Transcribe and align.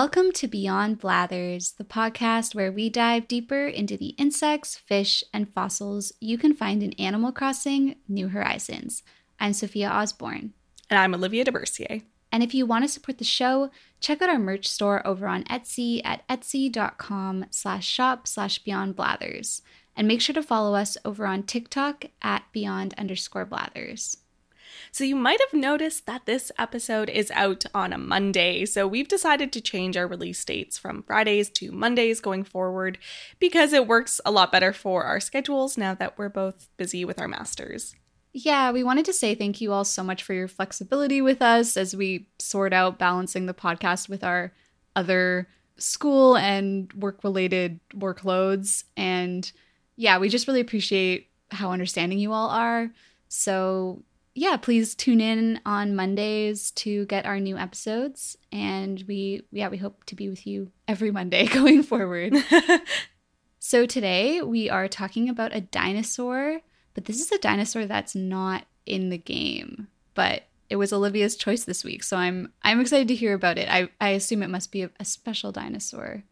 Welcome 0.00 0.30
to 0.34 0.46
Beyond 0.46 1.00
Blathers, 1.00 1.72
the 1.72 1.82
podcast 1.82 2.54
where 2.54 2.70
we 2.70 2.88
dive 2.88 3.26
deeper 3.26 3.66
into 3.66 3.96
the 3.96 4.10
insects, 4.10 4.76
fish, 4.76 5.24
and 5.34 5.52
fossils 5.52 6.12
you 6.20 6.38
can 6.38 6.54
find 6.54 6.84
in 6.84 6.92
Animal 7.00 7.32
Crossing 7.32 7.96
New 8.06 8.28
Horizons. 8.28 9.02
I'm 9.40 9.52
Sophia 9.52 9.90
Osborne. 9.90 10.52
And 10.88 11.00
I'm 11.00 11.16
Olivia 11.16 11.44
DeBercier. 11.44 12.02
And 12.30 12.44
if 12.44 12.54
you 12.54 12.64
want 12.64 12.84
to 12.84 12.88
support 12.88 13.18
the 13.18 13.24
show, 13.24 13.72
check 13.98 14.22
out 14.22 14.28
our 14.28 14.38
merch 14.38 14.68
store 14.68 15.04
over 15.04 15.26
on 15.26 15.42
Etsy 15.46 16.00
at 16.04 16.22
etsy.com 16.28 17.46
slash 17.50 17.84
shop 17.84 18.28
slash 18.28 18.60
beyond 18.60 18.94
blathers. 18.94 19.62
And 19.96 20.06
make 20.06 20.20
sure 20.20 20.34
to 20.34 20.44
follow 20.44 20.76
us 20.76 20.96
over 21.04 21.26
on 21.26 21.42
TikTok 21.42 22.04
at 22.22 22.44
beyond 22.52 22.94
underscore 22.96 23.46
blathers. 23.46 24.18
So, 24.98 25.04
you 25.04 25.14
might 25.14 25.38
have 25.38 25.52
noticed 25.60 26.06
that 26.06 26.26
this 26.26 26.50
episode 26.58 27.08
is 27.08 27.30
out 27.30 27.64
on 27.72 27.92
a 27.92 27.98
Monday. 27.98 28.64
So, 28.64 28.84
we've 28.88 29.06
decided 29.06 29.52
to 29.52 29.60
change 29.60 29.96
our 29.96 30.08
release 30.08 30.44
dates 30.44 30.76
from 30.76 31.04
Fridays 31.04 31.50
to 31.50 31.70
Mondays 31.70 32.20
going 32.20 32.42
forward 32.42 32.98
because 33.38 33.72
it 33.72 33.86
works 33.86 34.20
a 34.26 34.32
lot 34.32 34.50
better 34.50 34.72
for 34.72 35.04
our 35.04 35.20
schedules 35.20 35.78
now 35.78 35.94
that 35.94 36.18
we're 36.18 36.28
both 36.28 36.66
busy 36.76 37.04
with 37.04 37.20
our 37.20 37.28
masters. 37.28 37.94
Yeah, 38.32 38.72
we 38.72 38.82
wanted 38.82 39.04
to 39.04 39.12
say 39.12 39.36
thank 39.36 39.60
you 39.60 39.72
all 39.72 39.84
so 39.84 40.02
much 40.02 40.24
for 40.24 40.34
your 40.34 40.48
flexibility 40.48 41.22
with 41.22 41.42
us 41.42 41.76
as 41.76 41.94
we 41.94 42.26
sort 42.40 42.72
out 42.72 42.98
balancing 42.98 43.46
the 43.46 43.54
podcast 43.54 44.08
with 44.08 44.24
our 44.24 44.52
other 44.96 45.46
school 45.76 46.36
and 46.36 46.92
work 46.94 47.22
related 47.22 47.78
workloads. 47.94 48.82
And 48.96 49.48
yeah, 49.94 50.18
we 50.18 50.28
just 50.28 50.48
really 50.48 50.58
appreciate 50.58 51.28
how 51.52 51.70
understanding 51.70 52.18
you 52.18 52.32
all 52.32 52.48
are. 52.50 52.90
So, 53.28 54.02
yeah, 54.38 54.56
please 54.56 54.94
tune 54.94 55.20
in 55.20 55.60
on 55.66 55.96
Mondays 55.96 56.70
to 56.72 57.06
get 57.06 57.26
our 57.26 57.40
new 57.40 57.58
episodes. 57.58 58.38
And 58.52 59.02
we, 59.08 59.42
yeah, 59.50 59.68
we 59.68 59.78
hope 59.78 60.04
to 60.04 60.14
be 60.14 60.28
with 60.28 60.46
you 60.46 60.70
every 60.86 61.10
Monday 61.10 61.46
going 61.52 61.82
forward. 61.82 62.34
so 63.58 63.84
today 63.84 64.40
we 64.40 64.70
are 64.70 64.86
talking 64.86 65.28
about 65.28 65.54
a 65.54 65.60
dinosaur, 65.60 66.60
but 66.94 67.06
this 67.06 67.20
is 67.20 67.32
a 67.32 67.38
dinosaur 67.38 67.86
that's 67.86 68.14
not 68.14 68.64
in 68.86 69.08
the 69.08 69.18
game, 69.18 69.88
but 70.14 70.44
it 70.70 70.76
was 70.76 70.92
Olivia's 70.92 71.34
choice 71.34 71.64
this 71.64 71.82
week. 71.82 72.04
So 72.04 72.16
I'm, 72.16 72.52
I'm 72.62 72.80
excited 72.80 73.08
to 73.08 73.16
hear 73.16 73.34
about 73.34 73.58
it. 73.58 73.68
I, 73.68 73.88
I 74.00 74.10
assume 74.10 74.44
it 74.44 74.50
must 74.50 74.70
be 74.70 74.82
a, 74.82 74.90
a 75.00 75.04
special 75.04 75.50
dinosaur. 75.50 76.22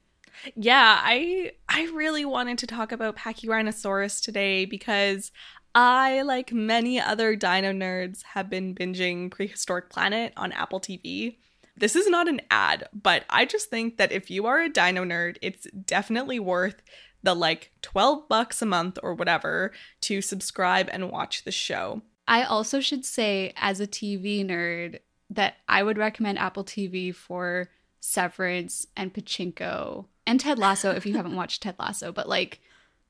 Yeah, 0.55 1.01
I 1.03 1.53
I 1.69 1.85
really 1.95 2.25
wanted 2.25 2.59
to 2.59 2.67
talk 2.67 2.93
about 2.93 3.17
Pachyrhinosaurus 3.17 4.23
today 4.23 4.65
because 4.65 5.33
I, 5.77 6.23
like 6.23 6.55
many 6.55 6.99
other 6.99 7.37
dino 7.37 7.71
nerds, 7.71 8.23
have 8.23 8.49
been 8.49 8.75
binging 8.75 9.31
Prehistoric 9.31 9.91
Planet 9.91 10.33
on 10.35 10.51
Apple 10.53 10.81
TV. 10.81 11.37
This 11.77 11.95
is 11.95 12.09
not 12.09 12.29
an 12.29 12.41
ad, 12.51 12.89
but 12.95 13.25
I 13.29 13.45
just 13.45 13.69
think 13.69 13.99
that 13.99 14.11
if 14.11 14.31
you 14.31 14.47
are 14.47 14.63
a 14.63 14.71
dino 14.71 15.05
nerd, 15.05 15.37
it's 15.43 15.67
definitely 15.73 16.41
worth 16.41 16.81
the 17.23 17.35
like 17.35 17.73
12 17.83 18.27
bucks 18.27 18.63
a 18.63 18.67
month 18.67 18.99
or 19.03 19.13
whatever 19.13 19.73
to 20.01 20.23
subscribe 20.23 20.89
and 20.91 21.11
watch 21.11 21.45
the 21.45 21.53
show. 21.53 22.01
I 22.27 22.45
also 22.45 22.81
should 22.81 23.05
say, 23.05 23.53
as 23.57 23.79
a 23.79 23.87
TV 23.87 24.47
nerd, 24.47 25.01
that 25.29 25.57
I 25.69 25.83
would 25.83 25.99
recommend 25.99 26.39
Apple 26.39 26.65
TV 26.65 27.15
for 27.15 27.69
Severance 28.01 28.87
and 28.97 29.13
Pachinko 29.13 30.07
and 30.27 30.41
Ted 30.41 30.59
Lasso 30.59 30.93
if 30.93 31.05
you 31.05 31.17
haven't 31.17 31.37
watched 31.37 31.63
Ted 31.63 31.77
Lasso, 31.79 32.13
but 32.13 32.31
like 32.31 32.61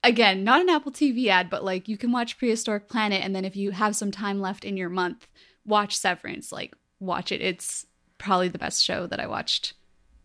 again, 0.03 0.43
not 0.43 0.61
an 0.61 0.69
Apple 0.69 0.91
TV 0.91 1.27
ad, 1.27 1.49
but 1.49 1.63
like 1.63 1.87
you 1.87 1.97
can 1.97 2.11
watch 2.11 2.37
Prehistoric 2.37 2.87
Planet 2.87 3.23
and 3.23 3.35
then 3.35 3.45
if 3.45 3.55
you 3.55 3.71
have 3.71 3.95
some 3.95 4.11
time 4.11 4.39
left 4.39 4.65
in 4.65 4.77
your 4.77 4.89
month, 4.89 5.27
watch 5.65 5.97
Severance. 5.97 6.51
Like 6.51 6.73
watch 6.99 7.31
it. 7.31 7.41
It's 7.41 7.85
probably 8.17 8.47
the 8.47 8.57
best 8.57 8.83
show 8.83 9.07
that 9.07 9.19
I 9.19 9.27
watched 9.27 9.73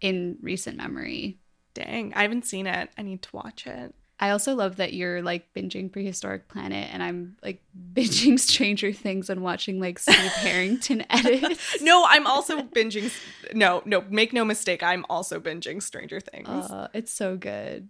in 0.00 0.38
recent 0.40 0.76
memory. 0.76 1.38
Dang, 1.74 2.12
I 2.14 2.22
haven't 2.22 2.46
seen 2.46 2.66
it. 2.66 2.90
I 2.96 3.02
need 3.02 3.22
to 3.22 3.36
watch 3.36 3.66
it. 3.66 3.94
I 4.20 4.30
also 4.30 4.54
love 4.54 4.76
that 4.76 4.92
you're 4.92 5.20
like 5.20 5.52
binging 5.52 5.90
Prehistoric 5.90 6.46
Planet 6.46 6.88
and 6.92 7.02
I'm 7.02 7.36
like 7.42 7.60
binging 7.94 8.38
Stranger 8.38 8.92
Things 8.92 9.28
and 9.28 9.42
watching 9.42 9.80
like 9.80 9.98
Steve 9.98 10.14
Harrington 10.16 11.04
edits. 11.10 11.78
no, 11.82 12.04
I'm 12.06 12.26
also 12.26 12.62
binging. 12.62 13.12
No, 13.52 13.82
no, 13.84 14.04
make 14.10 14.32
no 14.32 14.44
mistake. 14.44 14.82
I'm 14.82 15.04
also 15.10 15.40
binging 15.40 15.82
Stranger 15.82 16.20
Things. 16.20 16.48
Uh, 16.48 16.88
it's 16.94 17.12
so 17.12 17.36
good. 17.36 17.88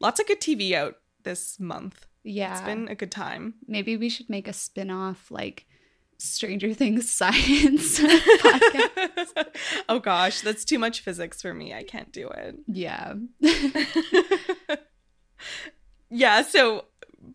Lots 0.00 0.18
of 0.18 0.26
good 0.26 0.40
TV 0.40 0.72
out 0.72 0.96
this 1.24 1.58
month. 1.60 2.06
Yeah. 2.22 2.52
It's 2.52 2.60
been 2.60 2.88
a 2.88 2.94
good 2.94 3.10
time. 3.10 3.54
Maybe 3.66 3.96
we 3.96 4.08
should 4.08 4.28
make 4.28 4.46
a 4.48 4.52
spin 4.52 4.90
off 4.90 5.30
like 5.30 5.66
Stranger 6.18 6.74
Things 6.74 7.10
science 7.12 7.98
podcast. 7.98 9.46
oh 9.88 9.98
gosh, 9.98 10.42
that's 10.42 10.64
too 10.64 10.78
much 10.78 11.00
physics 11.00 11.40
for 11.40 11.54
me. 11.54 11.74
I 11.74 11.82
can't 11.82 12.12
do 12.12 12.28
it. 12.28 12.56
Yeah. 12.66 13.14
yeah, 16.10 16.42
so 16.42 16.84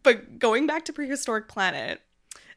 but 0.03 0.39
going 0.39 0.67
back 0.67 0.85
to 0.85 0.93
Prehistoric 0.93 1.47
Planet, 1.47 2.01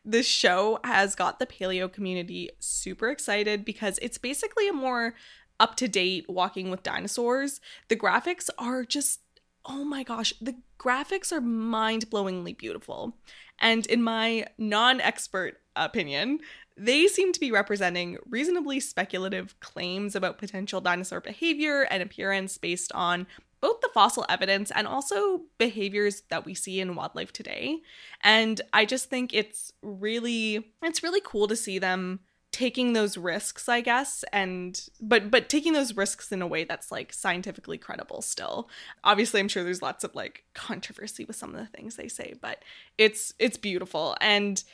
this 0.04 0.26
show 0.26 0.78
has 0.84 1.14
got 1.14 1.38
the 1.38 1.46
paleo 1.46 1.90
community 1.90 2.50
super 2.58 3.08
excited 3.10 3.64
because 3.64 3.98
it's 4.00 4.18
basically 4.18 4.68
a 4.68 4.72
more 4.72 5.14
up 5.60 5.76
to 5.76 5.88
date 5.88 6.26
walking 6.28 6.70
with 6.70 6.82
dinosaurs. 6.82 7.60
The 7.88 7.96
graphics 7.96 8.48
are 8.58 8.84
just 8.84 9.20
oh 9.68 9.84
my 9.84 10.02
gosh, 10.02 10.32
the 10.40 10.56
graphics 10.78 11.30
are 11.30 11.40
mind 11.40 12.10
blowingly 12.10 12.56
beautiful. 12.56 13.16
And 13.60 13.86
in 13.86 14.02
my 14.02 14.46
non 14.56 15.00
expert 15.00 15.60
opinion, 15.76 16.40
they 16.76 17.06
seem 17.06 17.32
to 17.32 17.40
be 17.40 17.52
representing 17.52 18.18
reasonably 18.28 18.80
speculative 18.80 19.58
claims 19.60 20.14
about 20.14 20.38
potential 20.38 20.80
dinosaur 20.80 21.20
behavior 21.20 21.82
and 21.90 22.02
appearance 22.02 22.56
based 22.56 22.92
on 22.92 23.26
both 23.60 23.80
the 23.80 23.90
fossil 23.92 24.24
evidence 24.28 24.70
and 24.70 24.86
also 24.86 25.42
behaviors 25.58 26.22
that 26.30 26.44
we 26.44 26.54
see 26.54 26.80
in 26.80 26.94
wildlife 26.94 27.32
today. 27.32 27.78
And 28.22 28.60
I 28.72 28.84
just 28.84 29.10
think 29.10 29.34
it's 29.34 29.72
really 29.82 30.72
it's 30.82 31.02
really 31.02 31.20
cool 31.24 31.48
to 31.48 31.56
see 31.56 31.78
them 31.78 32.20
taking 32.58 32.92
those 32.92 33.16
risks 33.16 33.68
i 33.68 33.80
guess 33.80 34.24
and 34.32 34.88
but 35.00 35.30
but 35.30 35.48
taking 35.48 35.74
those 35.74 35.96
risks 35.96 36.32
in 36.32 36.42
a 36.42 36.46
way 36.46 36.64
that's 36.64 36.90
like 36.90 37.12
scientifically 37.12 37.78
credible 37.78 38.20
still. 38.20 38.68
Obviously 39.04 39.38
i'm 39.38 39.46
sure 39.46 39.62
there's 39.62 39.80
lots 39.80 40.02
of 40.02 40.12
like 40.16 40.42
controversy 40.54 41.24
with 41.24 41.36
some 41.36 41.54
of 41.54 41.60
the 41.60 41.68
things 41.68 41.94
they 41.94 42.08
say 42.08 42.34
but 42.40 42.64
it's 42.98 43.32
it's 43.38 43.56
beautiful. 43.56 44.16
And 44.20 44.64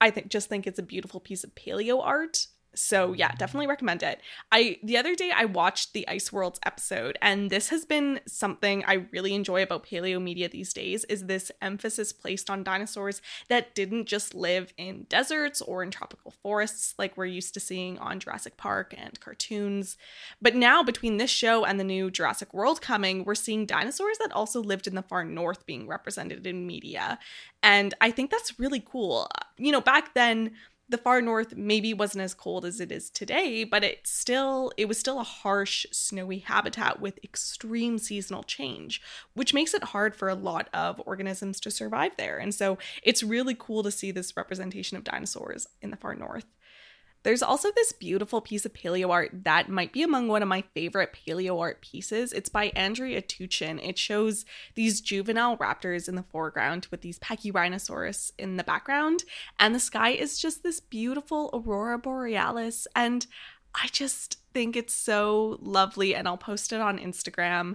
i 0.00 0.08
think 0.08 0.28
just 0.28 0.48
think 0.48 0.66
it's 0.66 0.78
a 0.78 0.82
beautiful 0.82 1.20
piece 1.20 1.44
of 1.44 1.54
paleo 1.54 2.00
art 2.02 2.46
so 2.76 3.12
yeah, 3.12 3.32
definitely 3.32 3.66
recommend 3.66 4.02
it. 4.02 4.20
I 4.52 4.78
the 4.82 4.96
other 4.96 5.14
day 5.14 5.32
I 5.34 5.44
watched 5.44 5.92
the 5.92 6.06
Ice 6.08 6.32
Worlds 6.32 6.60
episode 6.64 7.18
and 7.20 7.50
this 7.50 7.70
has 7.70 7.84
been 7.84 8.20
something 8.26 8.84
I 8.86 9.06
really 9.12 9.34
enjoy 9.34 9.62
about 9.62 9.86
paleo 9.86 10.22
media 10.22 10.48
these 10.48 10.72
days 10.72 11.04
is 11.04 11.26
this 11.26 11.50
emphasis 11.60 12.12
placed 12.12 12.50
on 12.50 12.62
dinosaurs 12.62 13.22
that 13.48 13.74
didn't 13.74 14.06
just 14.06 14.34
live 14.34 14.72
in 14.76 15.06
deserts 15.08 15.60
or 15.60 15.82
in 15.82 15.90
tropical 15.90 16.32
forests 16.42 16.94
like 16.98 17.16
we're 17.16 17.26
used 17.26 17.54
to 17.54 17.60
seeing 17.60 17.98
on 17.98 18.20
Jurassic 18.20 18.56
Park 18.56 18.94
and 18.96 19.18
cartoons. 19.20 19.96
But 20.40 20.54
now 20.54 20.82
between 20.82 21.16
this 21.16 21.30
show 21.30 21.64
and 21.64 21.80
the 21.80 21.84
new 21.84 22.10
Jurassic 22.10 22.52
World 22.52 22.80
coming, 22.80 23.24
we're 23.24 23.34
seeing 23.34 23.66
dinosaurs 23.66 24.18
that 24.18 24.32
also 24.32 24.62
lived 24.62 24.86
in 24.86 24.94
the 24.94 25.02
far 25.02 25.24
north 25.24 25.66
being 25.66 25.86
represented 25.86 26.46
in 26.46 26.66
media. 26.66 27.18
And 27.62 27.94
I 28.00 28.10
think 28.10 28.30
that's 28.30 28.58
really 28.58 28.80
cool. 28.80 29.28
You 29.56 29.72
know, 29.72 29.80
back 29.80 30.14
then 30.14 30.52
the 30.88 30.98
far 30.98 31.20
north 31.20 31.56
maybe 31.56 31.92
wasn't 31.92 32.22
as 32.22 32.34
cold 32.34 32.64
as 32.64 32.80
it 32.80 32.92
is 32.92 33.10
today, 33.10 33.64
but 33.64 33.82
it 33.82 34.06
still 34.06 34.72
it 34.76 34.86
was 34.86 34.98
still 34.98 35.18
a 35.18 35.24
harsh 35.24 35.86
snowy 35.90 36.38
habitat 36.38 37.00
with 37.00 37.22
extreme 37.24 37.98
seasonal 37.98 38.42
change, 38.42 39.02
which 39.34 39.54
makes 39.54 39.74
it 39.74 39.84
hard 39.84 40.14
for 40.14 40.28
a 40.28 40.34
lot 40.34 40.68
of 40.72 41.00
organisms 41.04 41.60
to 41.60 41.70
survive 41.70 42.12
there. 42.16 42.38
And 42.38 42.54
so 42.54 42.78
it's 43.02 43.22
really 43.22 43.56
cool 43.58 43.82
to 43.82 43.90
see 43.90 44.10
this 44.10 44.36
representation 44.36 44.96
of 44.96 45.04
dinosaurs 45.04 45.66
in 45.82 45.90
the 45.90 45.96
far 45.96 46.14
north. 46.14 46.46
There's 47.26 47.42
also 47.42 47.72
this 47.74 47.90
beautiful 47.90 48.40
piece 48.40 48.64
of 48.64 48.72
paleo 48.72 49.10
art 49.10 49.32
that 49.42 49.68
might 49.68 49.92
be 49.92 50.04
among 50.04 50.28
one 50.28 50.42
of 50.42 50.48
my 50.48 50.62
favorite 50.74 51.12
paleo 51.12 51.60
art 51.60 51.82
pieces. 51.82 52.32
It's 52.32 52.48
by 52.48 52.66
Andrey 52.66 53.20
Atuchin. 53.20 53.84
It 53.84 53.98
shows 53.98 54.44
these 54.76 55.00
juvenile 55.00 55.56
raptors 55.56 56.08
in 56.08 56.14
the 56.14 56.22
foreground 56.22 56.86
with 56.92 57.00
these 57.00 57.18
Pachyrhinosaurus 57.18 58.30
in 58.38 58.58
the 58.58 58.62
background, 58.62 59.24
and 59.58 59.74
the 59.74 59.80
sky 59.80 60.10
is 60.10 60.38
just 60.38 60.62
this 60.62 60.78
beautiful 60.78 61.50
aurora 61.52 61.98
borealis. 61.98 62.86
And 62.94 63.26
I 63.74 63.88
just 63.90 64.38
think 64.54 64.76
it's 64.76 64.94
so 64.94 65.58
lovely, 65.60 66.14
and 66.14 66.28
I'll 66.28 66.36
post 66.36 66.72
it 66.72 66.80
on 66.80 66.96
Instagram. 66.96 67.74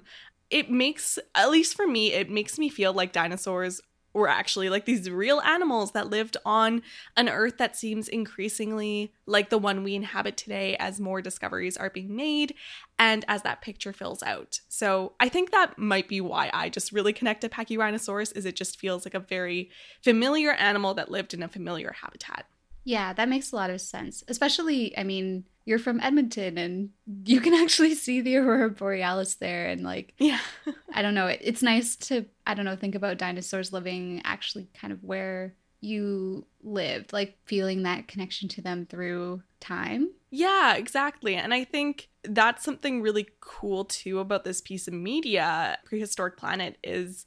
It 0.49 0.71
makes, 0.71 1.19
at 1.35 1.51
least 1.51 1.75
for 1.75 1.87
me, 1.87 2.13
it 2.13 2.29
makes 2.29 2.57
me 2.57 2.69
feel 2.69 2.93
like 2.93 3.11
dinosaurs 3.11 3.81
were 4.13 4.27
actually 4.27 4.69
like 4.69 4.85
these 4.85 5.09
real 5.09 5.39
animals 5.41 5.91
that 5.91 6.09
lived 6.09 6.37
on 6.45 6.81
an 7.15 7.29
earth 7.29 7.57
that 7.57 7.75
seems 7.75 8.07
increasingly 8.07 9.13
like 9.25 9.49
the 9.49 9.57
one 9.57 9.83
we 9.83 9.95
inhabit 9.95 10.37
today 10.37 10.75
as 10.79 10.99
more 10.99 11.21
discoveries 11.21 11.77
are 11.77 11.89
being 11.89 12.15
made 12.15 12.53
and 12.99 13.25
as 13.27 13.41
that 13.43 13.61
picture 13.61 13.93
fills 13.93 14.21
out. 14.23 14.59
So 14.67 15.13
I 15.19 15.29
think 15.29 15.51
that 15.51 15.77
might 15.77 16.07
be 16.07 16.21
why 16.21 16.49
I 16.53 16.69
just 16.69 16.91
really 16.91 17.13
connect 17.13 17.41
to 17.41 17.49
Pachyrhinosaurus 17.49 18.35
is 18.35 18.45
it 18.45 18.55
just 18.55 18.79
feels 18.79 19.05
like 19.05 19.13
a 19.13 19.19
very 19.19 19.69
familiar 20.03 20.51
animal 20.51 20.93
that 20.95 21.11
lived 21.11 21.33
in 21.33 21.43
a 21.43 21.47
familiar 21.47 21.95
habitat. 22.01 22.45
Yeah, 22.83 23.13
that 23.13 23.29
makes 23.29 23.51
a 23.51 23.55
lot 23.55 23.69
of 23.69 23.81
sense. 23.81 24.23
Especially, 24.27 24.97
I 24.97 25.03
mean, 25.03 25.45
you're 25.65 25.79
from 25.79 25.99
Edmonton 25.99 26.57
and 26.57 26.89
you 27.25 27.39
can 27.39 27.53
actually 27.63 27.95
see 27.95 28.21
the 28.21 28.37
aurora 28.37 28.69
borealis 28.69 29.35
there 29.35 29.67
and 29.67 29.83
like 29.83 30.13
Yeah. 30.17 30.39
I 30.93 31.01
don't 31.01 31.13
know, 31.13 31.27
it, 31.27 31.39
it's 31.43 31.61
nice 31.61 31.95
to 31.97 32.25
I 32.45 32.53
don't 32.53 32.65
know, 32.65 32.75
think 32.75 32.95
about 32.95 33.17
dinosaurs 33.17 33.71
living 33.71 34.21
actually 34.25 34.67
kind 34.73 34.91
of 34.91 35.03
where 35.03 35.53
you 35.81 36.45
lived, 36.63 37.11
like 37.11 37.37
feeling 37.45 37.83
that 37.83 38.07
connection 38.07 38.47
to 38.49 38.61
them 38.61 38.85
through 38.85 39.41
time. 39.59 40.11
Yeah, 40.29 40.75
exactly. 40.75 41.35
And 41.35 41.53
I 41.53 41.63
think 41.63 42.09
that's 42.23 42.63
something 42.63 43.01
really 43.01 43.27
cool 43.39 43.85
too 43.85 44.19
about 44.19 44.43
this 44.43 44.61
piece 44.61 44.87
of 44.87 44.93
media, 44.93 45.79
Prehistoric 45.85 46.37
Planet, 46.37 46.77
is 46.83 47.25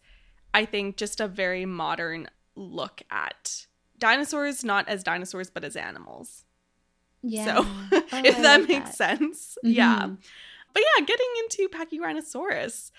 I 0.54 0.64
think 0.64 0.96
just 0.96 1.20
a 1.20 1.26
very 1.26 1.66
modern 1.66 2.28
look 2.54 3.02
at 3.10 3.66
dinosaurs, 4.08 4.62
not 4.64 4.88
as 4.88 5.02
dinosaurs, 5.02 5.48
but 5.50 5.64
as 5.64 5.76
animals. 5.76 6.44
Yeah. 7.22 7.44
So, 7.46 7.52
Oh, 7.66 7.88
if 8.30 8.36
I 8.38 8.42
that 8.42 8.60
like 8.60 8.68
makes 8.68 8.94
sense. 8.96 9.56
Yeah. 9.62 10.00
Mhm. 10.02 10.18
But 10.74 10.82
yeah, 10.88 11.04
getting 11.06 11.32
into 11.42 11.68
Pachyrhinosaurus. 11.68 12.90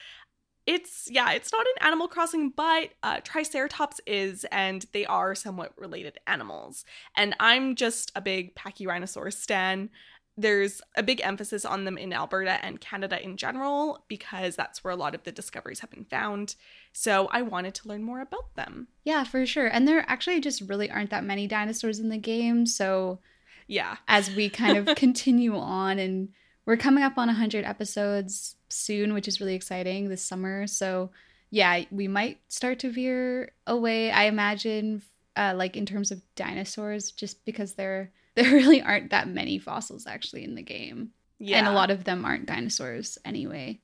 It's 0.66 1.08
yeah, 1.12 1.32
it's 1.34 1.52
not 1.52 1.66
an 1.74 1.86
Animal 1.88 2.08
Crossing, 2.08 2.50
but 2.50 2.90
uh, 3.04 3.20
Triceratops 3.24 4.02
is, 4.08 4.46
and 4.52 4.84
they 4.94 5.06
are 5.06 5.36
somewhat 5.36 5.74
related 5.78 6.18
animals. 6.26 6.86
And 7.16 7.36
I'm 7.40 7.76
just 7.76 8.12
a 8.16 8.22
big 8.22 8.56
Pachyrhinosaurus 8.56 9.34
stan. 9.34 9.90
There's 10.38 10.82
a 10.98 11.04
big 11.04 11.22
emphasis 11.24 11.64
on 11.64 11.86
them 11.86 11.98
in 11.98 12.12
Alberta 12.12 12.64
and 12.66 12.82
Canada 12.82 13.24
in 13.24 13.38
general 13.38 14.04
because 14.10 14.56
that's 14.56 14.84
where 14.84 14.92
a 14.92 14.98
lot 14.98 15.16
of 15.16 15.24
the 15.24 15.32
discoveries 15.32 15.80
have 15.80 15.92
been 15.92 16.06
found. 16.06 16.56
So 16.92 17.28
I 17.32 17.42
wanted 17.42 17.74
to 17.76 17.88
learn 17.88 18.04
more 18.04 18.20
about 18.22 18.54
them. 18.56 18.88
Yeah, 19.06 19.24
for 19.24 19.46
sure. 19.46 19.68
And 19.68 19.88
there 19.88 20.04
actually 20.08 20.42
just 20.42 20.62
really 20.62 20.92
aren't 20.92 21.10
that 21.12 21.24
many 21.24 21.48
dinosaurs 21.48 22.00
in 22.00 22.10
the 22.10 22.18
game, 22.18 22.66
so 22.66 23.20
Yeah. 23.68 23.98
as 24.08 24.30
we 24.36 24.50
kind 24.50 24.78
of 24.78 24.96
continue 24.98 25.56
on 25.58 26.00
and 26.00 26.30
we're 26.66 26.78
coming 26.78 27.04
up 27.04 27.18
on 27.18 27.28
100 27.28 27.64
episodes 27.64 28.56
soon 28.70 29.14
which 29.14 29.28
is 29.28 29.40
really 29.40 29.54
exciting 29.56 30.10
this 30.10 30.24
summer 30.26 30.66
so 30.68 31.12
yeah 31.52 31.84
we 31.92 32.08
might 32.08 32.40
start 32.50 32.80
to 32.80 32.90
veer 32.90 33.52
away 33.68 34.10
i 34.12 34.24
imagine 34.24 35.02
uh, 35.38 35.54
like 35.56 35.78
in 35.78 35.86
terms 35.86 36.10
of 36.12 36.22
dinosaurs 36.36 37.12
just 37.12 37.46
because 37.46 37.76
there 37.76 38.12
there 38.44 38.52
really 38.52 38.82
aren't 38.82 39.10
that 39.12 39.28
many 39.28 39.58
fossils 39.60 40.06
actually 40.08 40.44
in 40.44 40.56
the 40.56 40.62
game 40.62 41.12
Yeah. 41.40 41.58
and 41.60 41.68
a 41.68 41.72
lot 41.72 41.90
of 41.92 42.04
them 42.04 42.24
aren't 42.26 42.46
dinosaurs 42.46 43.18
anyway 43.26 43.80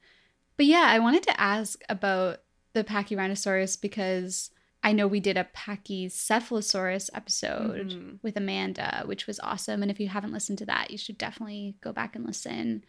but 0.58 0.66
yeah 0.66 0.86
i 0.88 1.00
wanted 1.00 1.24
to 1.24 1.40
ask 1.42 1.82
about 1.90 2.40
the 2.74 2.84
pachyrhinosaurus 2.84 3.80
because 3.82 4.52
i 4.84 4.92
know 4.92 5.08
we 5.08 5.20
did 5.20 5.38
a 5.38 5.48
pachycephalosaurus 5.56 7.10
episode 7.14 7.90
Mhm. 7.92 8.20
with 8.22 8.38
Amanda, 8.38 9.04
which 9.06 9.28
was 9.28 9.40
awesome. 9.42 9.82
And 9.82 9.92
if 9.92 10.00
you 10.00 10.08
haven't 10.08 10.34
listened 10.34 10.58
to 10.60 10.66
that, 10.66 10.92
you 10.92 10.98
should 10.98 11.18
definitely 11.18 11.76
go 11.82 11.92
back 11.92 12.16
and 12.16 12.26
listen. 12.26 12.84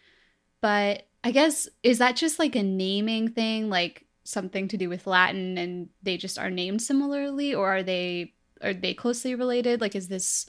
But 0.61 1.09
I 1.25 1.31
guess, 1.33 1.69
is 1.83 1.99
that 1.99 2.17
just 2.17 2.39
like 2.39 2.57
a 2.57 2.63
naming 2.63 3.29
thing, 3.31 3.69
like 3.69 4.07
something 4.25 4.69
to 4.69 4.77
do 4.77 4.89
with 4.89 5.07
Latin 5.07 5.59
and 5.59 5.89
they 6.03 6.17
just 6.17 6.39
are 6.39 6.51
named 6.51 6.83
similarly? 6.83 7.55
Or 7.55 7.69
are 7.77 7.83
they 7.83 8.35
are 8.63 8.73
they 8.75 8.95
closely 8.95 9.35
related? 9.35 9.81
Like 9.81 9.95
is 9.97 10.09
this 10.09 10.47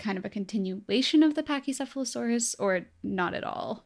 kind 0.00 0.18
of 0.18 0.24
a 0.24 0.30
continuation 0.30 1.22
of 1.22 1.34
the 1.34 1.42
Pachycephalosaurus 1.42 2.56
or 2.58 2.86
not 3.02 3.34
at 3.34 3.44
all? 3.44 3.84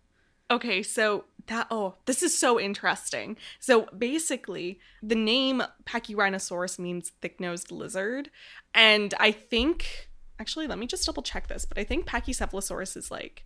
Okay, 0.50 0.82
so 0.82 1.24
that 1.46 1.66
oh, 1.70 1.94
this 2.06 2.22
is 2.22 2.36
so 2.36 2.60
interesting. 2.60 3.36
So 3.60 3.86
basically, 3.96 4.78
the 5.02 5.14
name 5.14 5.62
Pachyrhinosaurus 5.84 6.78
means 6.78 7.12
thick-nosed 7.20 7.70
lizard, 7.70 8.30
and 8.74 9.14
I 9.18 9.32
think 9.32 10.10
actually, 10.38 10.66
let 10.66 10.78
me 10.78 10.86
just 10.86 11.06
double 11.06 11.22
check 11.22 11.48
this, 11.48 11.64
but 11.64 11.78
I 11.78 11.84
think 11.84 12.06
Pachycephalosaurus 12.06 12.96
is 12.96 13.10
like 13.10 13.44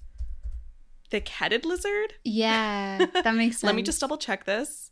thick-headed 1.10 1.64
lizard. 1.64 2.14
Yeah, 2.24 3.06
that 3.14 3.34
makes 3.34 3.56
sense. 3.56 3.64
Let 3.64 3.74
me 3.74 3.82
just 3.82 4.00
double 4.00 4.18
check 4.18 4.44
this. 4.44 4.90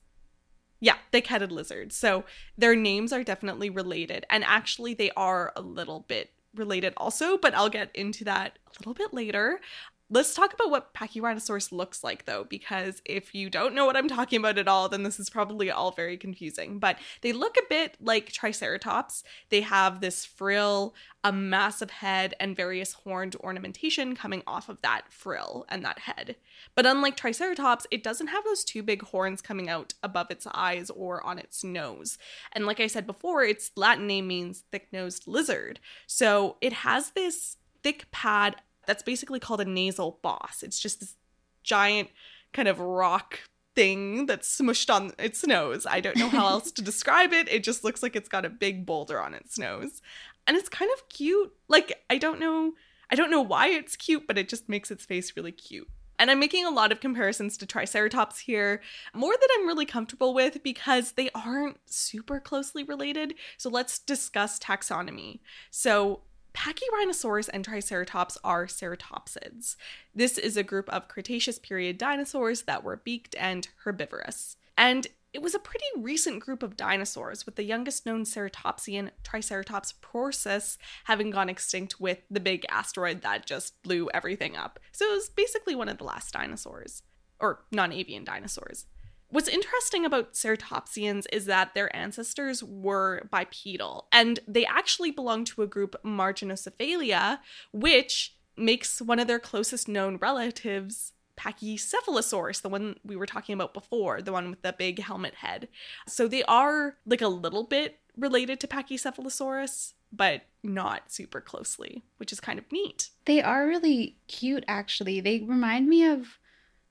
Yeah, 0.79 0.97
thick-headed 1.11 1.51
lizard. 1.51 1.93
So 1.93 2.25
their 2.57 2.77
names 2.77 3.13
are 3.13 3.25
definitely 3.25 3.69
related, 3.69 4.25
and 4.31 4.45
actually, 4.45 4.95
they 4.95 5.11
are 5.17 5.53
a 5.57 5.61
little 5.61 6.05
bit 6.07 6.31
related 6.59 6.95
also. 6.97 7.39
But 7.39 7.55
I'll 7.55 7.69
get 7.69 7.91
into 7.95 8.25
that 8.25 8.59
a 8.67 8.81
little 8.81 8.95
bit 8.95 9.13
later. 9.13 9.61
Let's 10.09 10.35
talk 10.35 10.55
about 10.55 10.71
what 10.71 10.95
Pachyrhinosaurus 10.95 11.73
looks 11.73 12.05
like, 12.05 12.27
though, 12.27 12.45
because 12.45 13.03
if 13.05 13.35
you 13.35 13.51
don't 13.51 13.75
know 13.75 13.87
what 13.87 13.97
I'm 13.97 14.07
talking 14.07 14.39
about 14.39 14.57
at 14.57 14.69
all, 14.69 14.89
then 14.89 15.03
this 15.03 15.19
is 15.19 15.29
probably 15.29 15.69
all 15.69 15.91
very 15.91 16.17
confusing. 16.17 16.79
But 16.79 16.99
they 17.23 17.33
look 17.33 17.57
a 17.57 17.69
bit 17.69 17.97
like 18.01 18.31
Triceratops. 18.31 19.25
They 19.49 19.63
have 19.63 20.01
this 20.01 20.25
frill, 20.25 20.95
a 21.25 21.33
massive 21.33 21.91
head, 21.91 22.35
and 22.39 22.55
various 22.55 22.93
horned 22.93 23.35
ornamentation 23.41 24.15
coming 24.15 24.45
off 24.47 24.69
of 24.69 24.81
that 24.83 25.13
frill 25.13 25.67
and 25.69 25.85
that 25.85 25.99
head. 25.99 26.37
But 26.77 26.87
unlike 26.87 27.17
Triceratops, 27.17 27.89
it 27.91 28.05
doesn't 28.05 28.29
have 28.29 28.45
those 28.45 28.63
two 28.63 28.85
big 28.85 29.03
horns 29.03 29.43
coming 29.43 29.69
out 29.69 29.95
above 30.05 30.31
its 30.31 30.47
eyes 30.55 30.89
or 30.89 31.21
on 31.27 31.41
its 31.41 31.65
nose. 31.65 32.17
And 32.53 32.65
like 32.65 32.79
I 32.79 32.87
said 32.87 33.09
before, 33.09 33.43
its 33.43 33.73
Latin 33.75 34.07
name 34.07 34.29
means 34.29 34.63
thick 34.71 34.87
nosed 34.93 35.27
lizard. 35.27 35.81
So 36.07 36.59
it 36.61 36.73
has 36.73 37.11
this 37.11 37.57
thick 37.83 38.11
pad 38.13 38.57
that's 38.87 39.03
basically 39.03 39.41
called 39.41 39.61
a 39.61 39.65
nasal 39.65 40.19
boss. 40.23 40.63
It's 40.63 40.79
just 40.79 41.01
this 41.01 41.15
giant 41.63 42.11
kind 42.53 42.69
of 42.69 42.81
rock 42.81 43.41
thing 43.75 44.27
that's 44.27 44.59
smushed 44.59 44.93
on 44.93 45.13
its 45.19 45.47
nose. 45.47 45.87
I 45.87 46.01
don't 46.01 46.17
know 46.17 46.29
how 46.29 46.49
else 46.49 46.73
to 46.73 46.83
describe 46.83 47.33
it. 47.33 47.49
It 47.49 47.63
just 47.63 47.85
looks 47.85 48.03
like 48.03 48.17
it's 48.17 48.29
got 48.29 48.45
a 48.45 48.51
big 48.51 48.87
boulder 48.87 49.21
on 49.21 49.35
its 49.35 49.59
nose. 49.59 50.01
And 50.47 50.57
it's 50.57 50.69
kind 50.69 50.91
of 50.97 51.09
cute. 51.09 51.53
Like 51.69 52.05
I 52.09 52.19
don't 52.19 52.41
know 52.41 52.73
I 53.11 53.15
don't 53.15 53.31
know 53.31 53.43
why 53.43 53.69
it's 53.69 53.97
cute, 53.97 54.27
but 54.27 54.39
it 54.39 54.49
just 54.49 54.69
makes 54.69 54.91
its 54.91 55.05
face 55.05 55.37
really 55.37 55.53
cute. 55.53 55.89
And 56.19 56.31
I'm 56.31 56.41
making 56.41 56.65
a 56.65 56.71
lot 56.71 56.93
of 56.93 57.01
comparisons 57.01 57.57
to 57.59 57.67
Triceratops 57.67 58.41
here, 58.41 58.81
more 59.15 59.35
that 59.35 59.49
I'm 59.59 59.67
really 59.67 59.85
comfortable 59.85 60.33
with 60.33 60.63
because 60.63 61.13
they 61.13 61.29
aren't 61.35 61.79
super 61.85 62.41
closely 62.41 62.83
related. 62.83 63.35
So 63.59 63.69
let's 63.69 63.99
discuss 63.99 64.59
taxonomy. 64.59 65.41
So, 65.71 66.23
Pachyrhinosaurus 66.57 67.51
and 67.53 67.65
Triceratops 67.65 68.39
are 68.43 68.67
ceratopsids. 68.67 69.77
This 70.15 70.39
is 70.39 70.57
a 70.57 70.63
group 70.63 70.89
of 70.89 71.07
Cretaceous 71.07 71.59
period 71.59 71.99
dinosaurs 71.99 72.63
that 72.63 72.83
were 72.83 72.97
beaked 72.97 73.37
and 73.39 73.69
herbivorous. 73.85 74.57
And 74.77 75.07
it 75.35 75.43
was 75.43 75.55
a 75.55 75.59
pretty 75.59 75.85
recent 75.99 76.41
group 76.41 76.63
of 76.63 76.77
dinosaurs, 76.77 77.45
with 77.45 77.57
the 77.57 77.63
youngest 77.63 78.07
known 78.07 78.25
ceratopsian, 78.25 79.11
Triceratops 79.23 79.93
prorsus, 80.01 80.79
having 81.05 81.31
gone 81.31 81.51
extinct 81.51 82.01
with 82.01 82.23
the 82.31 82.41
big 82.41 82.65
asteroid 82.71 83.21
that 83.21 83.45
just 83.45 83.83
blew 83.83 84.09
everything 84.15 84.57
up. 84.57 84.81
So 84.93 85.05
it 85.05 85.15
was 85.15 85.29
basically 85.29 85.75
one 85.75 85.91
of 85.91 85.99
the 85.99 86.05
last 86.05 86.33
dinosaurs, 86.33 87.03
or 87.39 87.65
non 87.71 87.93
avian 87.93 88.25
dinosaurs. 88.25 88.87
What's 89.29 89.49
interesting 89.49 90.05
about 90.05 90.35
ceratopsians 90.35 91.27
is 91.33 91.47
that 91.47 91.75
their 91.75 91.95
ancestors 91.95 92.63
were 92.63 93.27
bipedal, 93.31 94.07
and 94.13 94.41
they 94.47 94.65
actually 94.65 95.11
belong 95.11 95.45
to 95.47 95.63
a 95.63 95.67
group 95.67 95.97
Marginocephalia, 96.05 97.41
which 97.73 98.37
makes 98.57 99.03
one 99.03 99.19
of 99.19 99.27
their 99.27 99.41
closest 99.41 99.89
known 99.89 100.17
relatives 100.17 101.13
Pachycephalosaurus, 101.37 102.63
the 102.63 102.69
one 102.69 102.97
we 103.05 103.17
were 103.17 103.27
talking 103.27 103.53
about 103.53 103.75
before, 103.75 104.23
the 104.23 104.33
one 104.33 104.49
with 104.49 104.63
the 104.63 104.73
big 104.73 105.01
helmet 105.01 105.35
head. 105.35 105.69
So 106.07 106.27
they 106.27 106.43
are 106.45 106.97
like 107.05 107.21
a 107.21 107.29
little 107.29 107.65
bit 107.65 107.99
related 108.17 108.59
to 108.61 108.67
Pachycephalosaurus, 108.67 109.93
but 110.11 110.43
not 110.63 111.13
super 111.13 111.41
closely, 111.43 112.05
which 112.17 112.33
is 112.33 112.41
kind 112.41 112.59
of 112.59 112.71
neat. 112.73 113.11
They 113.27 113.43
are 113.43 113.67
really 113.67 114.17
cute, 114.29 114.65
actually. 114.67 115.21
They 115.21 115.41
remind 115.41 115.89
me 115.89 116.07
of, 116.07 116.39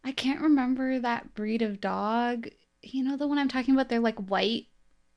I 0.05 0.12
can't 0.12 0.41
remember 0.41 1.00
that 1.00 1.33
breed 1.33 1.62
of 1.62 1.81
dog. 1.81 2.47
You 2.83 3.03
know, 3.03 3.17
the 3.17 3.27
one 3.27 3.38
I'm 3.39 3.47
talking 3.47 3.74
about? 3.74 3.89
They're 3.89 4.00
like 4.00 4.19
white 4.19 4.67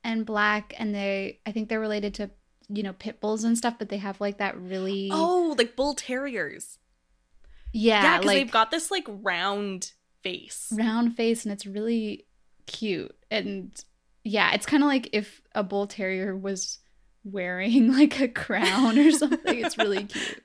and 0.02 0.25
black, 0.25 0.73
and 0.78 0.95
they, 0.95 1.40
I 1.47 1.52
think 1.52 1.68
they're 1.68 1.78
related 1.80 2.14
to, 2.14 2.30
you 2.68 2.83
know, 2.83 2.95
pit 2.95 3.21
bulls 3.21 3.45
and 3.45 3.57
stuff, 3.59 3.75
but 3.78 3.90
they 3.90 3.99
have 3.99 4.21
like 4.21 4.38
that 4.38 4.59
really. 4.61 5.11
Oh, 5.12 5.54
like 5.59 5.76
bull 5.76 5.95
terriers. 5.95 6.78
yeah, 7.73 8.02
Yeah, 8.02 8.16
because 8.18 8.26
like 8.26 8.37
they've 8.38 8.50
got 8.50 8.71
this 8.71 8.90
like 8.90 9.04
round 9.09 9.92
face. 10.23 10.68
round 10.73 11.16
face, 11.16 11.45
and 11.45 11.52
it's 11.52 11.66
really 11.66 12.26
cute. 12.66 13.14
And 13.30 13.73
yeah, 14.25 14.54
it's 14.54 14.66
kind 14.66 14.83
of 14.83 14.88
like 14.88 15.11
if 15.12 15.42
a 15.54 15.62
bull 15.62 15.87
terrier 15.87 16.35
was 16.37 16.78
wearing 17.25 17.92
like 17.97 18.18
a 18.21 18.28
crown 18.28 18.99
or 18.99 19.11
something. 19.12 19.62
it's 19.64 19.76
really 19.76 20.04
cute. 20.04 20.42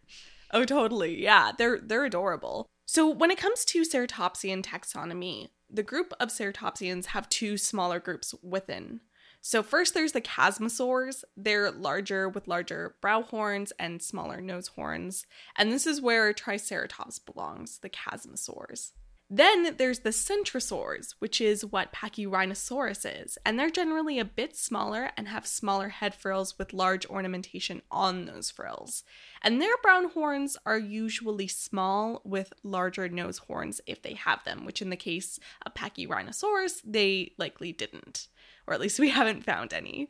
Oh, 0.51 0.65
totally. 0.65 1.21
Yeah, 1.23 1.51
they're 1.57 1.79
they're 1.81 2.05
adorable. 2.05 2.65
So 2.85 3.09
when 3.09 3.31
it 3.31 3.37
comes 3.37 3.65
to 3.65 3.81
ceratopsian 3.81 4.63
taxonomy, 4.63 5.49
the 5.69 5.83
group 5.83 6.13
of 6.19 6.29
ceratopsians 6.29 7.07
have 7.07 7.29
two 7.29 7.57
smaller 7.57 7.99
groups 7.99 8.35
within. 8.43 8.99
So 9.41 9.61
first 9.61 9.93
there's 9.93 10.13
the 10.13 10.21
chasmosaurs. 10.21 11.23
They're 11.35 11.71
larger 11.71 12.29
with 12.29 12.47
larger 12.47 12.95
brow 13.01 13.23
horns 13.23 13.73
and 13.77 14.01
smaller 14.01 14.39
nose 14.39 14.67
horns. 14.67 15.25
And 15.57 15.71
this 15.71 15.85
is 15.85 16.01
where 16.01 16.31
Triceratops 16.31 17.19
belongs, 17.19 17.79
the 17.79 17.89
chasmosaurs. 17.89 18.91
Then 19.35 19.77
there's 19.77 20.01
the 20.01 20.11
centrosaurs, 20.11 21.15
which 21.17 21.41
is 21.41 21.65
what 21.65 21.91
Pachyrhinosaurus 21.91 23.23
is, 23.23 23.39
and 23.43 23.57
they're 23.57 23.71
generally 23.71 24.19
a 24.19 24.25
bit 24.25 24.55
smaller 24.55 25.09
and 25.17 25.27
have 25.27 25.47
smaller 25.47 25.89
head 25.89 26.13
frills 26.13 26.59
with 26.59 26.71
large 26.71 27.07
ornamentation 27.07 27.81
on 27.89 28.25
those 28.25 28.51
frills. 28.51 29.03
And 29.41 29.59
their 29.59 29.75
brown 29.81 30.11
horns 30.11 30.55
are 30.67 30.77
usually 30.77 31.47
small 31.47 32.21
with 32.23 32.53
larger 32.61 33.09
nose 33.09 33.39
horns 33.39 33.81
if 33.87 34.03
they 34.03 34.13
have 34.13 34.43
them, 34.43 34.65
which 34.65 34.83
in 34.83 34.91
the 34.91 34.95
case 34.95 35.39
of 35.65 35.73
Pachyrhinosaurus, 35.73 36.81
they 36.85 37.31
likely 37.39 37.71
didn't, 37.71 38.27
or 38.67 38.75
at 38.75 38.81
least 38.81 38.99
we 38.99 39.09
haven't 39.19 39.45
found 39.45 39.73
any. 39.73 40.09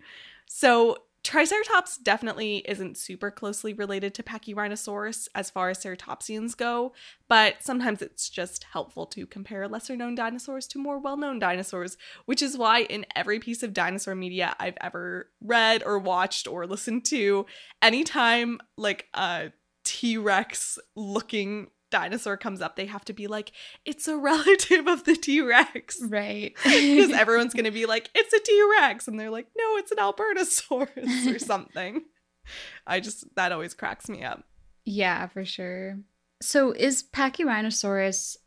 So 0.49 0.97
Triceratops 1.23 1.97
definitely 1.97 2.57
isn't 2.67 2.97
super 2.97 3.31
closely 3.31 3.71
related 3.73 4.13
to 4.15 4.23
Pachyrhinosaurus 4.23 5.29
as 5.33 5.49
far 5.49 5.69
as 5.69 5.79
ceratopsians 5.79 6.55
go, 6.55 6.91
but 7.29 7.63
sometimes 7.63 8.01
it's 8.01 8.29
just 8.29 8.65
helpful 8.65 9.05
to 9.07 9.25
compare 9.25 9.67
lesser 9.69 9.95
known 9.95 10.15
dinosaurs 10.15 10.67
to 10.67 10.79
more 10.79 10.99
well 10.99 11.15
known 11.15 11.39
dinosaurs, 11.39 11.97
which 12.25 12.41
is 12.41 12.57
why 12.57 12.81
in 12.81 13.05
every 13.15 13.39
piece 13.39 13.63
of 13.63 13.73
dinosaur 13.73 14.15
media 14.15 14.53
I've 14.59 14.77
ever 14.81 15.29
read 15.39 15.81
or 15.85 15.97
watched 15.97 16.45
or 16.45 16.67
listened 16.67 17.05
to, 17.05 17.45
anytime 17.81 18.59
like 18.77 19.07
a 19.13 19.53
T 19.85 20.17
Rex 20.17 20.77
looking 20.95 21.67
dinosaur 21.93 22.37
comes 22.37 22.59
up, 22.59 22.75
they 22.75 22.87
have 22.87 23.05
to 23.05 23.13
be 23.13 23.27
like, 23.27 23.51
it's 23.85 24.07
a 24.07 24.17
relative 24.17 24.87
of 24.87 25.03
the 25.03 25.15
T 25.15 25.41
Rex. 25.41 26.01
Right. 26.01 26.55
Because 26.63 27.11
everyone's 27.11 27.53
going 27.53 27.65
to 27.71 27.71
be 27.71 27.85
like, 27.85 28.09
it's 28.15 28.33
a 28.33 28.39
T 28.39 28.63
Rex. 28.79 29.07
And 29.07 29.19
they're 29.19 29.29
like, 29.29 29.47
no, 29.55 29.77
it's 29.77 29.91
an 29.91 29.99
Albertosaurus 29.99 31.35
or 31.35 31.39
something. 31.53 32.03
I 32.87 32.99
just, 32.99 33.35
that 33.35 33.51
always 33.51 33.75
cracks 33.75 34.09
me 34.09 34.23
up. 34.23 34.43
Yeah, 34.85 35.27
for 35.27 35.45
sure. 35.45 35.99
So 36.41 36.71
is 36.71 37.03
Pachyrhinosaurus 37.03 38.37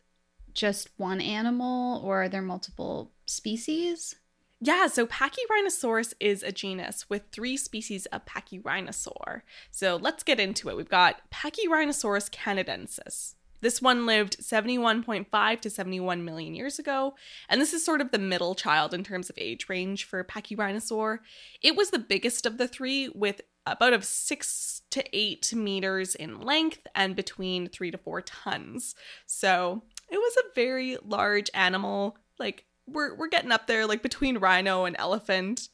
just 0.52 0.90
one 0.96 1.20
animal 1.20 2.02
or 2.04 2.24
are 2.24 2.28
there 2.28 2.42
multiple 2.42 3.12
species? 3.26 4.16
Yeah, 4.60 4.88
so 4.88 5.06
Pachyrhinosaurus 5.06 6.14
is 6.18 6.42
a 6.42 6.50
genus 6.50 7.08
with 7.08 7.22
three 7.30 7.56
species 7.56 8.06
of 8.06 8.24
Pachyrhinosaur. 8.24 9.42
So 9.70 9.96
let's 9.96 10.24
get 10.24 10.40
into 10.40 10.68
it. 10.68 10.76
We've 10.76 10.88
got 10.88 11.30
Pachyrhinosaurus 11.30 12.30
canadensis. 12.30 13.35
This 13.60 13.80
one 13.80 14.06
lived 14.06 14.38
71.5 14.38 15.60
to 15.60 15.70
71 15.70 16.24
million 16.24 16.54
years 16.54 16.78
ago, 16.78 17.14
and 17.48 17.60
this 17.60 17.72
is 17.72 17.84
sort 17.84 18.00
of 18.00 18.10
the 18.10 18.18
middle 18.18 18.54
child 18.54 18.92
in 18.92 19.04
terms 19.04 19.30
of 19.30 19.38
age 19.38 19.68
range 19.68 20.04
for 20.04 20.22
Pachyrhinosaur. 20.24 21.18
It 21.62 21.76
was 21.76 21.90
the 21.90 21.98
biggest 21.98 22.46
of 22.46 22.58
the 22.58 22.68
three, 22.68 23.08
with 23.08 23.40
about 23.66 23.92
of 23.92 24.04
six 24.04 24.82
to 24.90 25.04
eight 25.12 25.52
meters 25.54 26.14
in 26.14 26.40
length 26.40 26.86
and 26.94 27.16
between 27.16 27.68
three 27.68 27.90
to 27.90 27.98
four 27.98 28.22
tons. 28.22 28.94
So 29.26 29.82
it 30.10 30.18
was 30.18 30.36
a 30.36 30.54
very 30.54 30.96
large 31.04 31.50
animal, 31.52 32.16
like 32.38 32.64
we're 32.86 33.14
we're 33.14 33.28
getting 33.28 33.52
up 33.52 33.66
there 33.66 33.86
like 33.86 34.02
between 34.02 34.38
rhino 34.38 34.84
and 34.84 34.96
elephant. 34.98 35.68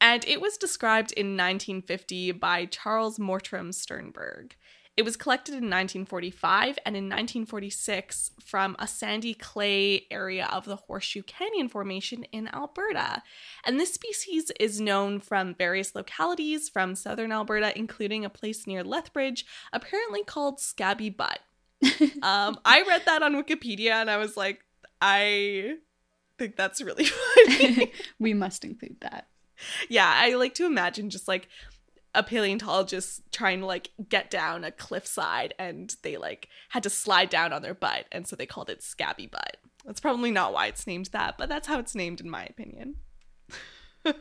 And 0.00 0.24
it 0.26 0.40
was 0.40 0.58
described 0.58 1.12
in 1.12 1.28
1950 1.28 2.32
by 2.32 2.66
Charles 2.66 3.18
Mortram 3.18 3.72
Sternberg. 3.72 4.54
It 4.96 5.04
was 5.04 5.16
collected 5.16 5.52
in 5.52 5.64
1945 5.64 6.78
and 6.86 6.96
in 6.96 7.04
1946 7.04 8.30
from 8.40 8.76
a 8.78 8.86
sandy 8.86 9.34
clay 9.34 10.06
area 10.10 10.48
of 10.52 10.64
the 10.66 10.76
Horseshoe 10.76 11.22
Canyon 11.22 11.68
Formation 11.68 12.24
in 12.30 12.48
Alberta. 12.54 13.22
And 13.64 13.80
this 13.80 13.92
species 13.92 14.52
is 14.60 14.80
known 14.80 15.18
from 15.18 15.54
various 15.54 15.96
localities 15.96 16.68
from 16.68 16.94
southern 16.94 17.32
Alberta, 17.32 17.76
including 17.76 18.24
a 18.24 18.30
place 18.30 18.68
near 18.68 18.84
Lethbridge, 18.84 19.44
apparently 19.72 20.22
called 20.22 20.60
Scabby 20.60 21.10
Butt. 21.10 21.40
um, 22.22 22.58
I 22.64 22.84
read 22.86 23.02
that 23.06 23.22
on 23.22 23.34
Wikipedia 23.34 23.92
and 23.92 24.08
I 24.08 24.16
was 24.18 24.36
like, 24.36 24.64
I 25.00 25.78
think 26.38 26.54
that's 26.56 26.80
really 26.80 27.04
funny. 27.46 27.92
we 28.20 28.32
must 28.32 28.64
include 28.64 28.98
that. 29.00 29.26
Yeah, 29.88 30.10
I 30.14 30.34
like 30.34 30.54
to 30.54 30.66
imagine 30.66 31.10
just 31.10 31.28
like 31.28 31.48
a 32.14 32.22
paleontologist 32.22 33.22
trying 33.32 33.60
to 33.60 33.66
like 33.66 33.90
get 34.08 34.30
down 34.30 34.64
a 34.64 34.70
cliffside 34.70 35.54
and 35.58 35.94
they 36.02 36.16
like 36.16 36.48
had 36.70 36.82
to 36.82 36.90
slide 36.90 37.30
down 37.30 37.52
on 37.52 37.62
their 37.62 37.74
butt 37.74 38.06
and 38.12 38.26
so 38.26 38.36
they 38.36 38.46
called 38.46 38.70
it 38.70 38.82
scabby 38.82 39.26
butt. 39.26 39.56
That's 39.84 40.00
probably 40.00 40.30
not 40.30 40.52
why 40.52 40.66
it's 40.66 40.86
named 40.86 41.06
that, 41.12 41.36
but 41.36 41.48
that's 41.48 41.68
how 41.68 41.78
it's 41.78 41.94
named 41.94 42.20
in 42.20 42.30
my 42.30 42.44
opinion. 42.44 42.96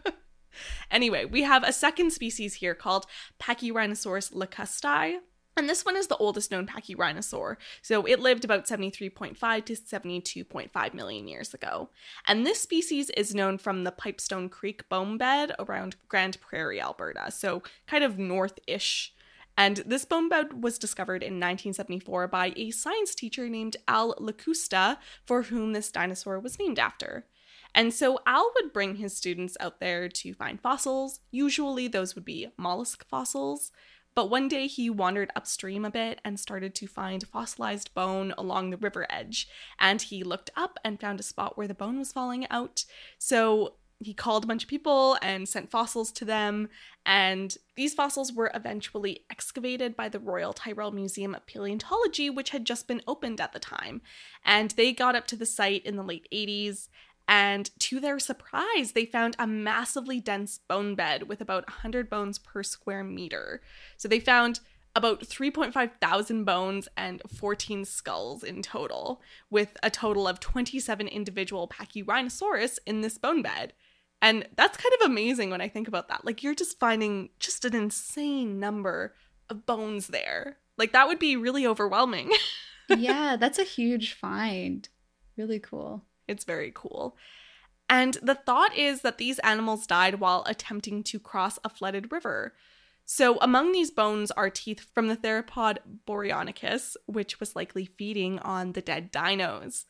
anyway, 0.91 1.25
we 1.25 1.43
have 1.43 1.63
a 1.63 1.73
second 1.73 2.11
species 2.11 2.55
here 2.55 2.75
called 2.75 3.05
Pachyrhinosaurus 3.41 4.33
lakustai. 4.33 5.17
And 5.55 5.69
this 5.69 5.85
one 5.85 5.95
is 5.95 6.07
the 6.07 6.17
oldest 6.17 6.51
known 6.51 6.65
pachyrhinosaur. 6.65 7.57
So 7.81 8.05
it 8.05 8.19
lived 8.19 8.43
about 8.43 8.65
73.5 8.65 9.65
to 9.65 9.73
72.5 9.73 10.93
million 10.93 11.27
years 11.27 11.53
ago. 11.53 11.89
And 12.27 12.45
this 12.45 12.59
species 12.59 13.11
is 13.11 13.35
known 13.35 13.57
from 13.57 13.83
the 13.83 13.91
Pipestone 13.91 14.49
Creek 14.49 14.87
bone 14.89 15.17
bed 15.17 15.53
around 15.59 15.95
Grande 16.07 16.39
Prairie, 16.41 16.81
Alberta. 16.81 17.31
So 17.31 17.61
kind 17.85 18.03
of 18.03 18.17
north 18.17 18.59
ish. 18.65 19.13
And 19.55 19.77
this 19.85 20.05
bone 20.05 20.29
bed 20.29 20.63
was 20.63 20.79
discovered 20.79 21.21
in 21.21 21.33
1974 21.33 22.27
by 22.27 22.53
a 22.55 22.71
science 22.71 23.13
teacher 23.13 23.47
named 23.47 23.77
Al 23.87 24.15
Lakusta, 24.15 24.97
for 25.25 25.43
whom 25.43 25.73
this 25.73 25.91
dinosaur 25.91 26.39
was 26.39 26.57
named 26.57 26.79
after. 26.79 27.27
And 27.75 27.93
so 27.93 28.19
Al 28.25 28.51
would 28.55 28.73
bring 28.73 28.95
his 28.95 29.15
students 29.15 29.57
out 29.59 29.79
there 29.79 30.07
to 30.07 30.33
find 30.33 30.61
fossils. 30.61 31.19
Usually, 31.31 31.87
those 31.87 32.15
would 32.15 32.25
be 32.25 32.47
mollusk 32.57 33.07
fossils. 33.07 33.71
But 34.15 34.29
one 34.29 34.47
day 34.47 34.67
he 34.67 34.89
wandered 34.89 35.31
upstream 35.35 35.85
a 35.85 35.91
bit 35.91 36.21
and 36.23 36.39
started 36.39 36.75
to 36.75 36.87
find 36.87 37.27
fossilized 37.27 37.93
bone 37.93 38.33
along 38.37 38.69
the 38.69 38.77
river 38.77 39.07
edge. 39.09 39.47
And 39.79 40.01
he 40.01 40.23
looked 40.23 40.51
up 40.55 40.77
and 40.83 40.99
found 40.99 41.19
a 41.19 41.23
spot 41.23 41.57
where 41.57 41.67
the 41.67 41.73
bone 41.73 41.97
was 41.97 42.11
falling 42.11 42.47
out. 42.49 42.85
So 43.17 43.73
he 43.99 44.13
called 44.13 44.43
a 44.43 44.47
bunch 44.47 44.63
of 44.63 44.69
people 44.69 45.17
and 45.21 45.47
sent 45.47 45.71
fossils 45.71 46.11
to 46.11 46.25
them. 46.25 46.69
And 47.05 47.55
these 47.75 47.93
fossils 47.93 48.33
were 48.33 48.51
eventually 48.53 49.25
excavated 49.29 49.95
by 49.95 50.09
the 50.09 50.19
Royal 50.19 50.53
Tyrrell 50.53 50.91
Museum 50.91 51.33
of 51.33 51.45
Paleontology, 51.47 52.29
which 52.29 52.51
had 52.51 52.65
just 52.65 52.87
been 52.87 53.01
opened 53.07 53.41
at 53.41 53.53
the 53.53 53.59
time. 53.59 54.01
And 54.45 54.71
they 54.71 54.93
got 54.93 55.15
up 55.15 55.27
to 55.27 55.35
the 55.35 55.45
site 55.45 55.85
in 55.85 55.95
the 55.95 56.03
late 56.03 56.27
80s 56.31 56.89
and 57.27 57.69
to 57.79 57.99
their 57.99 58.19
surprise, 58.19 58.91
they 58.93 59.05
found 59.05 59.35
a 59.39 59.47
massively 59.47 60.19
dense 60.19 60.59
bone 60.67 60.95
bed 60.95 61.23
with 61.23 61.41
about 61.41 61.67
100 61.67 62.09
bones 62.09 62.37
per 62.37 62.63
square 62.63 63.03
meter. 63.03 63.61
So 63.97 64.07
they 64.07 64.19
found 64.19 64.59
about 64.95 65.21
3.5 65.21 65.91
thousand 65.99 66.43
bones 66.43 66.87
and 66.95 67.21
14 67.27 67.85
skulls 67.85 68.43
in 68.43 68.61
total, 68.61 69.21
with 69.49 69.75
a 69.81 69.89
total 69.89 70.27
of 70.27 70.39
27 70.39 71.07
individual 71.07 71.67
Pachyrhinosaurus 71.67 72.77
in 72.85 73.01
this 73.01 73.17
bone 73.17 73.41
bed. 73.41 73.73
And 74.21 74.47
that's 74.55 74.77
kind 74.77 74.93
of 75.01 75.09
amazing 75.09 75.49
when 75.49 75.61
I 75.61 75.67
think 75.67 75.87
about 75.87 76.07
that. 76.09 76.23
Like, 76.23 76.43
you're 76.43 76.55
just 76.55 76.79
finding 76.79 77.29
just 77.39 77.65
an 77.65 77.75
insane 77.75 78.59
number 78.59 79.15
of 79.49 79.65
bones 79.65 80.07
there. 80.07 80.57
Like, 80.77 80.93
that 80.93 81.07
would 81.07 81.19
be 81.19 81.35
really 81.35 81.65
overwhelming. 81.65 82.31
yeah, 82.89 83.35
that's 83.37 83.59
a 83.59 83.63
huge 83.63 84.13
find. 84.13 84.87
Really 85.35 85.59
cool. 85.59 86.03
It's 86.33 86.45
very 86.45 86.71
cool. 86.73 87.15
And 87.87 88.17
the 88.23 88.33
thought 88.33 88.75
is 88.75 89.01
that 89.01 89.19
these 89.19 89.37
animals 89.39 89.85
died 89.85 90.19
while 90.19 90.43
attempting 90.47 91.03
to 91.03 91.19
cross 91.19 91.59
a 91.63 91.69
flooded 91.69 92.11
river. 92.11 92.55
So, 93.05 93.37
among 93.39 93.71
these 93.71 93.91
bones 93.91 94.31
are 94.31 94.49
teeth 94.49 94.87
from 94.95 95.09
the 95.09 95.15
theropod 95.15 95.77
Boreonykus, 96.07 96.95
which 97.05 97.39
was 97.39 97.55
likely 97.55 97.85
feeding 97.85 98.39
on 98.39 98.71
the 98.71 98.81
dead 98.81 99.11
dinos. 99.11 99.85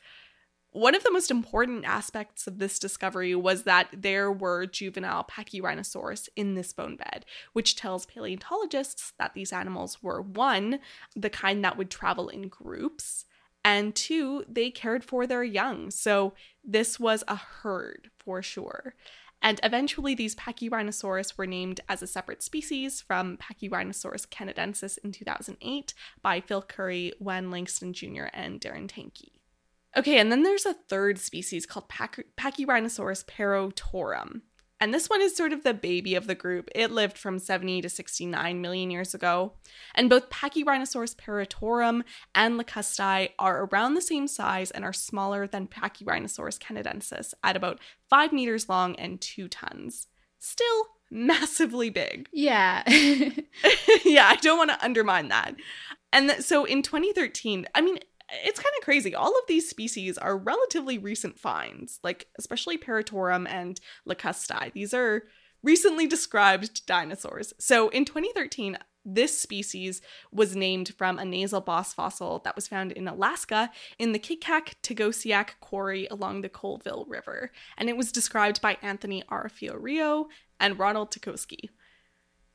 One 0.72 0.96
of 0.96 1.04
the 1.04 1.14
most 1.14 1.32
important 1.32 1.86
aspects 1.86 2.46
of 2.46 2.58
this 2.58 2.78
discovery 2.78 3.36
was 3.36 3.64
that 3.64 3.90
there 3.96 4.30
were 4.32 4.66
juvenile 4.66 5.24
Pachyrhinosaurus 5.24 6.28
in 6.36 6.56
this 6.56 6.74
bone 6.74 6.98
bed, 6.98 7.26
which 7.54 7.78
tells 7.78 8.06
paleontologists 8.08 9.14
that 9.18 9.34
these 9.34 9.54
animals 9.54 10.04
were 10.04 10.22
one, 10.22 10.80
the 11.16 11.30
kind 11.30 11.64
that 11.64 11.78
would 11.78 11.90
travel 11.90 12.28
in 12.28 12.50
groups, 12.50 13.26
and 13.63 13.96
two, 13.96 14.43
they 14.48 14.72
cared 14.72 15.03
for 15.03 15.25
their 15.25 15.43
young. 15.43 15.91
So 15.91 16.34
this 16.63 17.00
was 17.00 17.24
a 17.27 17.36
herd 17.36 18.10
for 18.17 18.41
sure. 18.41 18.96
And 19.41 19.60
eventually, 19.62 20.15
these 20.15 20.36
Pachyrhinosaurus 20.36 21.38
were 21.38 21.46
named 21.46 21.82
as 21.89 22.01
a 22.01 22.08
separate 22.08 22.41
species 22.41 23.01
from 23.01 23.38
Pachyrhinosaurus 23.38 24.25
canadensis 24.27 24.98
in 25.03 25.12
2008 25.12 25.93
by 26.22 26.39
Phil 26.39 26.62
Currie, 26.62 27.12
Wann 27.20 27.51
Langston 27.51 27.91
Jr., 27.91 28.27
and 28.32 28.62
Darren 28.62 28.88
Tanke. 28.88 29.41
Okay, 29.98 30.17
and 30.17 30.32
then 30.32 30.43
there's 30.43 30.65
a 30.65 30.74
third 30.74 31.20
species 31.20 31.65
called 31.65 31.89
Pach- 31.89 32.25
Pachyrhinosaurus 32.38 33.25
perotorum. 33.25 34.41
And 34.84 34.94
this 34.94 35.10
one 35.10 35.22
is 35.22 35.34
sort 35.34 35.54
of 35.54 35.63
the 35.63 35.74
baby 35.74 36.13
of 36.13 36.28
the 36.28 36.36
group. 36.36 36.68
It 36.75 36.92
lived 36.92 37.18
from 37.18 37.40
70 37.40 37.84
to 37.84 37.90
69 37.90 38.60
million 38.60 38.92
years 38.92 39.13
ago. 39.13 39.54
And 39.96 40.10
both 40.10 40.30
Pachyrhinosaurus 40.30 41.16
perotorum 41.16 42.04
and 42.36 42.60
lakustai 42.60 43.30
are 43.40 43.63
around 43.63 43.94
the 43.94 44.02
same 44.02 44.28
size 44.28 44.72
and 44.72 44.84
are 44.84 44.92
smaller 44.92 45.48
than 45.48 45.68
Pachyrhinosaurus 45.68 46.60
canadensis 46.60 47.34
at 47.46 47.56
about 47.56 47.80
5 48.10 48.34
meters 48.34 48.68
long 48.68 48.98
and 48.98 49.22
2 49.22 49.48
tons. 49.48 50.08
Still 50.40 50.88
massively 51.10 51.90
big. 51.90 52.28
Yeah. 52.34 52.84
yeah, 54.04 54.28
I 54.28 54.36
don't 54.42 54.58
want 54.58 54.72
to 54.72 54.84
undermine 54.84 55.30
that. 55.30 55.56
And 56.12 56.30
th- 56.30 56.42
so 56.42 56.66
in 56.66 56.82
2013, 56.82 57.68
I 57.74 57.80
mean, 57.80 58.00
it's 58.44 58.60
kind 58.60 58.74
of 58.80 58.84
crazy. 58.84 59.16
All 59.16 59.32
of 59.32 59.48
these 59.48 59.70
species 59.70 60.18
are 60.18 60.38
relatively 60.38 60.98
recent 60.98 61.40
finds, 61.40 62.00
like 62.04 62.28
especially 62.38 62.78
Perotorum 62.78 63.48
and 63.50 63.80
Lakustai. 64.08 64.74
These 64.74 64.94
are 64.94 65.24
recently 65.63 66.08
described 66.08 66.86
dinosaurs. 66.86 67.54
So 67.60 67.90
in 67.90 68.06
2013, 68.06 68.78
this 69.06 69.38
species 69.38 70.02
was 70.32 70.56
named 70.56 70.94
from 70.98 71.20
a 71.20 71.25
nasal 71.25 71.62
boss 71.62 71.94
fossil 71.94 72.40
that 72.46 72.56
was 72.56 72.68
found 72.68 72.92
in 72.94 73.08
Alaska 73.08 73.70
in 74.00 74.13
the 74.13 74.20
Kikak 74.20 74.75
Tegoseak 74.82 75.60
quarry 75.60 76.08
along 76.08 76.42
the 76.42 76.50
Colville 76.50 77.06
River, 77.08 77.52
and 77.78 77.90
it 77.90 77.98
was 77.98 78.12
described 78.12 78.62
by 78.62 78.78
Anthony 78.82 79.24
R. 79.28 79.50
Fiorillo 79.50 80.25
and 80.60 80.80
Ronald 80.80 81.12
Tykoski. 81.12 81.70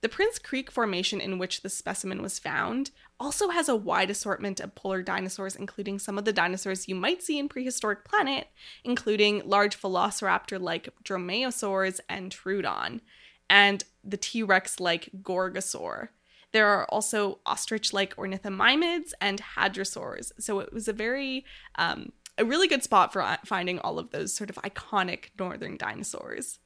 The 0.00 0.08
Prince 0.08 0.38
Creek 0.38 0.70
Formation 0.70 1.20
in 1.20 1.38
which 1.38 1.62
the 1.62 1.68
specimen 1.68 2.23
was 2.23 2.38
found 2.38 2.92
also 3.20 3.48
has 3.48 3.68
a 3.68 3.76
wide 3.76 4.10
assortment 4.10 4.60
of 4.60 4.75
polar 4.75 5.02
dinosaurs, 5.02 5.56
including 5.56 5.98
some 5.98 6.18
of 6.18 6.25
the 6.25 6.32
dinosaurs 6.32 6.88
you 6.88 6.94
might 6.94 7.22
see 7.22 7.38
in 7.38 7.48
prehistoric 7.48 8.04
planet, 8.04 8.48
including 8.84 9.42
large 9.44 9.80
velociraptor 9.80 10.60
like 10.60 10.88
dromaeosaurs 11.04 12.00
and 12.08 12.30
Troodon, 12.30 13.00
and 13.50 13.84
the 14.04 14.16
T 14.16 14.42
Rex 14.42 14.78
like 14.78 15.10
Gorgosaur. 15.22 16.08
There 16.52 16.66
are 16.66 16.87
also 16.87 17.40
ostrich 17.44 17.92
like 17.92 18.16
ornithomimids 18.16 19.12
and 19.20 19.42
hadrosaurs. 19.56 20.32
So 20.38 20.60
it 20.60 20.72
was 20.72 20.88
a 20.88 20.92
very, 20.92 21.44
um, 21.75 22.12
a 22.38 22.44
really 22.44 22.68
good 22.68 22.82
spot 22.82 23.12
for 23.12 23.38
finding 23.44 23.78
all 23.80 23.98
of 23.98 24.10
those 24.10 24.32
sort 24.32 24.48
of 24.48 24.56
iconic 24.56 25.26
northern 25.38 25.76
dinosaurs. 25.76 26.58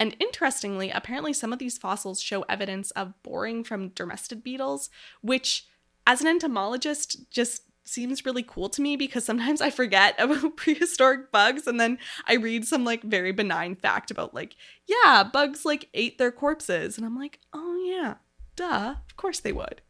And 0.00 0.16
interestingly, 0.20 0.90
apparently 0.90 1.32
some 1.32 1.52
of 1.52 1.58
these 1.58 1.76
fossils 1.76 2.20
show 2.20 2.42
evidence 2.42 2.90
of 2.92 3.20
boring 3.22 3.64
from 3.64 3.90
dermestid 3.90 4.44
beetles, 4.44 4.90
which, 5.22 5.66
as 6.08 6.22
an 6.22 6.26
entomologist, 6.26 7.30
just 7.30 7.64
seems 7.84 8.24
really 8.24 8.42
cool 8.42 8.70
to 8.70 8.80
me 8.80 8.96
because 8.96 9.24
sometimes 9.24 9.60
I 9.60 9.68
forget 9.68 10.14
about 10.18 10.56
prehistoric 10.56 11.30
bugs 11.30 11.66
and 11.66 11.78
then 11.78 11.98
I 12.26 12.34
read 12.34 12.66
some 12.66 12.84
like 12.84 13.02
very 13.02 13.30
benign 13.30 13.76
fact 13.76 14.10
about 14.10 14.34
like, 14.34 14.56
yeah, 14.86 15.22
bugs 15.22 15.66
like 15.66 15.88
ate 15.92 16.18
their 16.18 16.32
corpses. 16.32 16.96
And 16.96 17.06
I'm 17.06 17.16
like, 17.16 17.38
oh 17.52 17.76
yeah, 17.86 18.14
duh, 18.56 18.94
of 19.08 19.16
course 19.16 19.40
they 19.40 19.52
would. 19.52 19.82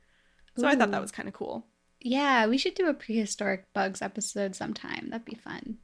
So 0.57 0.67
Ooh. 0.67 0.69
I 0.69 0.75
thought 0.75 0.91
that 0.91 1.01
was 1.01 1.13
kind 1.13 1.29
of 1.29 1.35
cool. 1.35 1.67
Yeah, 2.01 2.47
we 2.47 2.59
should 2.59 2.75
do 2.75 2.89
a 2.89 2.95
prehistoric 2.95 3.73
bugs 3.73 4.03
episode 4.03 4.57
sometime. 4.57 5.09
That'd 5.11 5.25
be 5.25 5.37
fun. 5.37 5.79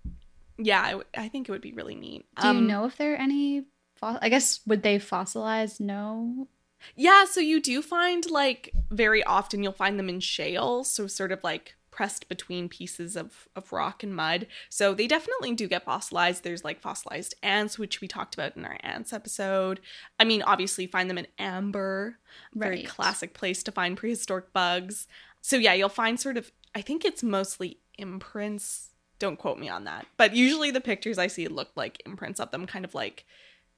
Yeah, 0.59 0.83
I, 0.83 0.91
w- 0.91 1.09
I 1.17 1.29
think 1.29 1.49
it 1.49 1.53
would 1.53 1.61
be 1.61 1.73
really 1.73 1.97
neat. 1.97 2.27
Do 2.41 2.49
um, 2.49 2.57
you 2.63 2.69
know 2.69 2.85
if 2.87 2.97
there 2.97 3.13
are 3.13 3.17
any? 3.17 3.67
Fo- 3.97 4.19
I 4.21 4.29
guess 4.29 4.61
would 4.67 4.83
they 4.83 4.99
fossilize? 4.99 5.81
No. 5.81 6.49
Yeah, 6.97 7.25
so 7.25 7.41
you 7.41 7.61
do 7.61 7.83
find 7.83 8.29
like 8.31 8.73
very 8.91 9.23
often 9.25 9.63
you'll 9.63 9.73
find 9.73 9.99
them 9.99 10.09
in 10.09 10.21
shale, 10.21 10.85
so 10.85 11.07
sort 11.07 11.33
of 11.33 11.43
like 11.43 11.75
pressed 11.95 12.29
between 12.29 12.69
pieces 12.69 13.15
of, 13.15 13.49
of 13.55 13.73
rock 13.73 14.03
and 14.03 14.17
mud. 14.17 14.49
So 14.69 14.95
they 14.95 15.07
definitely 15.07 15.55
do 15.55 15.69
get 15.69 15.85
fossilized. 15.85 16.43
There's 16.43 16.65
like 16.65 16.81
fossilized 16.81 17.35
ants, 17.41 17.79
which 17.79 18.01
we 18.01 18.09
talked 18.09 18.35
about 18.35 18.57
in 18.57 18.65
our 18.65 18.79
ants 18.81 19.13
episode. 19.13 19.79
I 20.19 20.25
mean, 20.25 20.43
obviously, 20.43 20.89
find 20.89 21.09
them 21.09 21.19
in 21.19 21.29
amber, 21.39 22.19
very 22.53 22.79
right. 22.79 22.89
classic 22.89 23.33
place 23.33 23.63
to 23.63 23.73
find 23.73 23.97
prehistoric 23.97 24.53
bugs. 24.53 25.07
So 25.41 25.57
yeah, 25.57 25.75
you'll 25.75 25.89
find 25.89 26.19
sort 26.19 26.37
of, 26.37 26.51
I 26.75 26.81
think 26.81 27.05
it's 27.05 27.23
mostly 27.23 27.79
imprints. 27.97 28.91
Don't 29.21 29.39
quote 29.39 29.59
me 29.59 29.69
on 29.69 29.85
that. 29.85 30.07
But 30.17 30.35
usually 30.35 30.73
the 30.73 30.81
pictures 30.81 31.17
I 31.17 31.29
see 31.29 31.47
look 31.47 31.71
like 31.77 32.03
imprints 32.05 32.41
of 32.41 32.51
them, 32.51 32.67
kind 32.67 32.85
of 32.85 32.95
like 32.97 33.25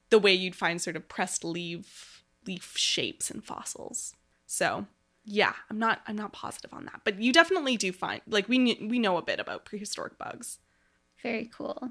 the 0.09 0.19
way 0.19 0.33
you'd 0.33 0.57
find 0.57 0.81
sort 0.81 0.97
of 0.97 1.07
pressed 1.09 1.45
leaf 1.45 2.16
leaf 2.47 2.77
shapes 2.77 3.31
in 3.31 3.41
fossils. 3.41 4.15
So 4.47 4.87
yeah, 5.25 5.55
I'm 5.69 5.79
not 5.79 6.03
I'm 6.07 6.17
not 6.17 6.33
positive 6.33 6.73
on 6.73 6.85
that, 6.87 7.01
but 7.05 7.21
you 7.21 7.33
definitely 7.33 7.77
do 7.77 7.93
find 7.93 8.23
like 8.29 8.49
we 8.49 8.79
we 8.81 8.99
know 8.99 9.17
a 9.17 9.23
bit 9.23 9.41
about 9.41 9.65
prehistoric 9.65 10.19
bugs. 10.19 10.59
Very 11.23 11.51
cool. 11.53 11.91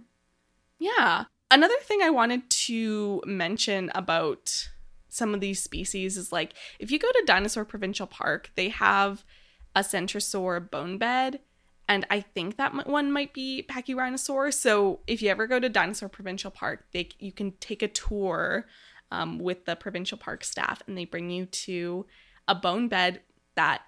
Yeah. 0.79 1.25
Another 1.51 1.77
thing 1.83 2.01
I 2.01 2.09
wanted 2.09 2.49
to 2.49 3.21
mention 3.25 3.91
about 3.93 4.69
some 5.09 5.33
of 5.33 5.41
these 5.41 5.61
species 5.61 6.17
is 6.17 6.31
like 6.31 6.53
if 6.79 6.91
you 6.91 6.99
go 6.99 7.11
to 7.11 7.23
Dinosaur 7.25 7.65
Provincial 7.65 8.07
Park, 8.07 8.51
they 8.55 8.69
have 8.69 9.23
a 9.75 9.81
centrosaur 9.81 10.69
bone 10.71 10.97
bed 10.97 11.39
and 11.87 12.05
I 12.09 12.21
think 12.21 12.57
that 12.57 12.87
one 12.87 13.11
might 13.11 13.33
be 13.33 13.65
Pachyrhinosaur. 13.69 14.53
So 14.53 15.01
if 15.05 15.21
you 15.21 15.29
ever 15.29 15.45
go 15.45 15.59
to 15.59 15.69
Dinosaur 15.69 16.09
Provincial 16.09 16.51
Park, 16.51 16.85
they 16.93 17.09
you 17.19 17.31
can 17.31 17.51
take 17.59 17.83
a 17.83 17.87
tour 17.87 18.65
um, 19.11 19.39
with 19.39 19.65
the 19.65 19.75
provincial 19.75 20.17
park 20.17 20.43
staff, 20.43 20.81
and 20.87 20.97
they 20.97 21.05
bring 21.05 21.29
you 21.29 21.45
to 21.45 22.05
a 22.47 22.55
bone 22.55 22.87
bed 22.87 23.21
that 23.55 23.81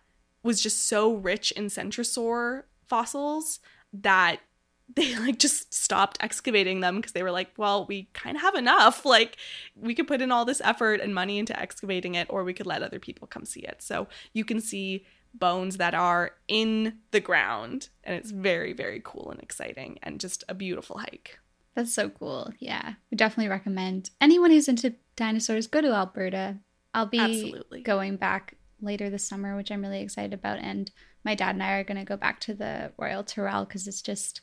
was 0.44 0.62
just 0.62 0.86
so 0.86 1.14
rich 1.14 1.52
in 1.52 1.66
centrosaur 1.66 2.64
fossils 2.86 3.60
that 3.94 4.40
they 4.96 5.18
like 5.20 5.38
just 5.38 5.74
stopped 5.74 6.18
excavating 6.22 6.80
them 6.80 6.96
because 6.96 7.12
they 7.12 7.24
were 7.24 7.32
like, 7.32 7.52
well, 7.58 7.86
we 7.86 8.08
kind 8.14 8.38
of 8.38 8.42
have 8.42 8.56
enough. 8.56 9.06
Like, 9.18 9.38
we 9.76 9.94
could 9.94 10.08
put 10.08 10.22
in 10.22 10.32
all 10.32 10.46
this 10.46 10.62
effort 10.62 11.02
and 11.02 11.14
money 11.14 11.40
into 11.40 11.58
excavating 11.60 12.16
it, 12.16 12.28
or 12.30 12.44
we 12.44 12.54
could 12.54 12.66
let 12.66 12.84
other 12.84 13.00
people 13.00 13.28
come 13.28 13.46
see 13.46 13.62
it. 13.62 13.82
So 13.82 14.08
you 14.34 14.46
can 14.46 14.62
see 14.62 15.06
bones 15.34 15.78
that 15.78 15.94
are 15.94 16.32
in 16.48 17.00
the 17.12 17.20
ground, 17.20 17.90
and 18.04 18.16
it's 18.16 18.32
very, 18.32 18.74
very 18.74 19.02
cool 19.04 19.30
and 19.32 19.42
exciting 19.42 20.00
and 20.04 20.20
just 20.20 20.44
a 20.48 20.54
beautiful 20.54 21.00
hike. 21.00 21.40
That's 21.76 21.94
so 21.94 22.10
cool. 22.10 22.52
Yeah. 22.60 22.94
We 23.12 23.18
definitely 23.18 23.50
recommend 23.50 24.10
anyone 24.20 24.52
who's 24.52 24.68
into 24.68 24.96
dinosaurs 25.18 25.68
go 25.68 25.82
to 25.82 25.92
Alberta. 25.94 26.60
I'll 26.94 27.06
be 27.06 27.20
Absolutely. 27.20 27.82
going 27.82 28.16
back 28.16 28.56
later 28.82 29.10
this 29.10 29.28
summer, 29.28 29.58
which 29.58 29.72
I'm 29.72 29.82
really 29.82 30.02
excited 30.02 30.34
about. 30.34 30.60
And 30.60 30.90
my 31.26 31.36
dad 31.36 31.56
and 31.56 31.64
I 31.64 31.74
are 31.74 31.84
going 31.84 31.98
to 31.98 32.06
go 32.06 32.16
back 32.16 32.40
to 32.42 32.54
the 32.54 32.94
Royal 32.98 33.24
Tyrrell 33.24 33.66
because 33.66 33.88
it's 33.88 34.02
just 34.02 34.42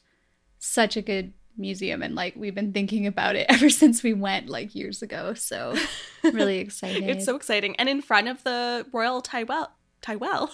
such 0.59 0.97
a 0.97 1.03
good 1.03 1.33
museum. 1.57 2.03
And 2.03 2.15
like 2.15 2.35
we've 2.37 2.55
been 2.55 2.73
thinking 2.73 3.07
about 3.07 3.37
it 3.37 3.47
ever 3.49 3.71
since 3.71 4.03
we 4.03 4.13
went 4.13 4.49
like 4.49 4.75
years 4.75 5.03
ago. 5.03 5.35
So 5.35 5.77
really 6.23 6.59
excited. 6.59 7.05
it's 7.05 7.25
so 7.25 7.37
exciting. 7.37 7.77
And 7.77 7.89
in 7.89 8.03
front 8.03 8.29
of 8.29 8.45
the 8.45 8.87
Royal 8.93 9.21
Tyrrell, 9.23 9.71
Tyrell, 10.03 10.51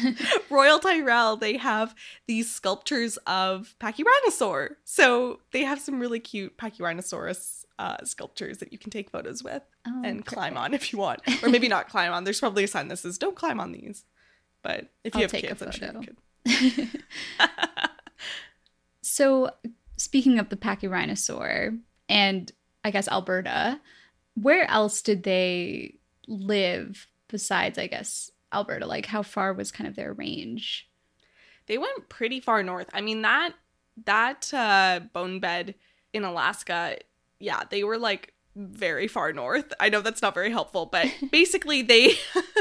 Royal 0.50 0.78
Tyrrell, 0.78 1.36
they 1.36 1.58
have 1.58 1.94
these 2.26 2.50
sculptures 2.50 3.18
of 3.26 3.74
Pachyrhinosaur. 3.78 4.76
So 4.84 5.40
they 5.52 5.64
have 5.64 5.78
some 5.78 6.00
really 6.00 6.20
cute 6.20 6.56
Pachyrhinosaurus 6.56 7.63
uh, 7.78 8.04
sculptures 8.04 8.58
that 8.58 8.72
you 8.72 8.78
can 8.78 8.90
take 8.90 9.10
photos 9.10 9.42
with 9.42 9.62
oh, 9.86 10.02
and 10.04 10.24
perfect. 10.24 10.26
climb 10.26 10.56
on 10.56 10.74
if 10.74 10.92
you 10.92 10.98
want, 10.98 11.20
or 11.42 11.48
maybe 11.48 11.68
not 11.68 11.88
climb 11.88 12.12
on. 12.12 12.24
There's 12.24 12.40
probably 12.40 12.64
a 12.64 12.68
sign 12.68 12.88
that 12.88 12.98
says 12.98 13.18
"Don't 13.18 13.36
climb 13.36 13.60
on 13.60 13.72
these," 13.72 14.04
but 14.62 14.88
if 15.02 15.14
you 15.14 15.22
I'll 15.22 15.28
have 15.28 15.32
kids, 15.32 15.62
I'm 15.62 15.70
sure 15.70 15.90
you 15.92 16.06
could. 16.46 17.04
so, 19.02 19.50
speaking 19.96 20.38
of 20.38 20.48
the 20.48 20.56
Pachyrhinosaur 20.56 21.78
and 22.08 22.52
I 22.84 22.90
guess 22.90 23.08
Alberta, 23.08 23.80
where 24.34 24.70
else 24.70 25.02
did 25.02 25.22
they 25.22 25.94
live 26.28 27.06
besides, 27.28 27.78
I 27.78 27.86
guess, 27.86 28.30
Alberta? 28.52 28.86
Like, 28.86 29.06
how 29.06 29.22
far 29.22 29.52
was 29.52 29.72
kind 29.72 29.88
of 29.88 29.96
their 29.96 30.12
range? 30.12 30.88
They 31.66 31.78
went 31.78 32.08
pretty 32.08 32.40
far 32.40 32.62
north. 32.62 32.88
I 32.92 33.00
mean 33.00 33.22
that 33.22 33.54
that 34.04 34.52
uh, 34.52 35.00
bone 35.12 35.40
bed 35.40 35.74
in 36.12 36.24
Alaska 36.24 36.98
yeah, 37.44 37.62
they 37.68 37.84
were 37.84 37.98
like 37.98 38.32
very 38.56 39.06
far 39.06 39.32
north. 39.32 39.72
I 39.78 39.88
know 39.88 40.00
that's 40.00 40.22
not 40.22 40.34
very 40.34 40.50
helpful, 40.50 40.86
but 40.86 41.12
basically 41.30 41.82
they 41.82 42.14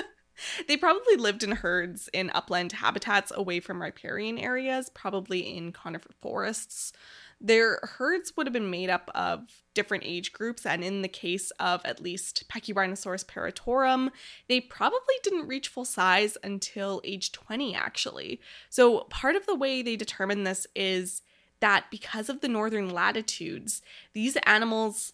they 0.67 0.77
probably 0.77 1.15
lived 1.15 1.43
in 1.43 1.51
herds 1.51 2.09
in 2.13 2.31
upland 2.33 2.73
habitats 2.73 3.31
away 3.33 3.59
from 3.59 3.81
riparian 3.81 4.37
areas, 4.37 4.89
probably 4.89 5.55
in 5.55 5.71
conifer 5.71 6.11
forests. 6.21 6.91
Their 7.39 7.79
herds 7.83 8.33
would 8.37 8.47
have 8.47 8.53
been 8.53 8.69
made 8.69 8.89
up 8.89 9.11
of 9.13 9.63
different 9.73 10.03
age 10.05 10.31
groups, 10.31 10.65
and 10.65 10.81
in 10.81 11.01
the 11.01 11.09
case 11.09 11.51
of 11.59 11.81
at 11.83 12.01
least 12.01 12.45
Pachyrhinosaurus 12.47 13.25
perotorum, 13.25 14.11
they 14.47 14.61
probably 14.61 15.15
didn't 15.23 15.47
reach 15.47 15.67
full 15.67 15.83
size 15.83 16.37
until 16.41 17.01
age 17.03 17.33
20, 17.33 17.75
actually. 17.75 18.39
So, 18.69 19.01
part 19.09 19.35
of 19.35 19.45
the 19.45 19.55
way 19.55 19.81
they 19.81 19.97
determine 19.97 20.45
this 20.45 20.67
is 20.73 21.21
that 21.63 21.89
because 21.89 22.27
of 22.27 22.41
the 22.41 22.49
northern 22.49 22.89
latitudes, 22.89 23.81
these 24.11 24.35
animals 24.45 25.13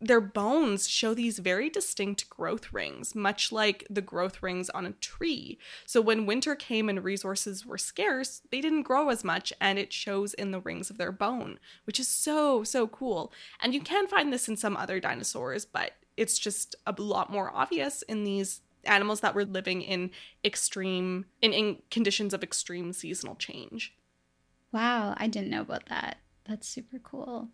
their 0.00 0.20
bones 0.20 0.88
show 0.88 1.12
these 1.12 1.40
very 1.40 1.68
distinct 1.68 2.30
growth 2.30 2.72
rings, 2.72 3.16
much 3.16 3.50
like 3.50 3.84
the 3.90 4.02
growth 4.02 4.42
rings 4.42 4.70
on 4.70 4.86
a 4.86 4.92
tree. 4.92 5.58
So 5.86 6.00
when 6.00 6.24
winter 6.24 6.54
came 6.54 6.88
and 6.88 7.02
resources 7.02 7.66
were 7.66 7.78
scarce, 7.78 8.42
they 8.52 8.60
didn't 8.60 8.82
grow 8.82 9.08
as 9.08 9.24
much, 9.24 9.52
and 9.60 9.76
it 9.76 9.92
shows 9.92 10.34
in 10.34 10.52
the 10.52 10.60
rings 10.60 10.88
of 10.88 10.98
their 10.98 11.10
bone, 11.10 11.58
which 11.82 11.98
is 11.98 12.06
so, 12.06 12.62
so 12.62 12.86
cool. 12.86 13.32
And 13.60 13.74
you 13.74 13.80
can 13.80 14.06
find 14.06 14.32
this 14.32 14.48
in 14.48 14.56
some 14.56 14.76
other 14.76 15.00
dinosaurs, 15.00 15.64
but 15.64 15.94
it's 16.16 16.38
just 16.38 16.76
a 16.86 16.94
lot 16.96 17.32
more 17.32 17.50
obvious 17.52 18.02
in 18.02 18.22
these 18.22 18.60
animals 18.84 19.20
that 19.20 19.34
were 19.34 19.44
living 19.44 19.82
in 19.82 20.10
extreme 20.44 21.26
in, 21.42 21.52
in 21.52 21.78
conditions 21.90 22.32
of 22.32 22.44
extreme 22.44 22.92
seasonal 22.92 23.34
change. 23.34 23.97
Wow, 24.72 25.14
I 25.16 25.26
didn't 25.26 25.50
know 25.50 25.62
about 25.62 25.86
that. 25.88 26.18
That's 26.46 26.68
super 26.68 26.98
cool. 26.98 27.48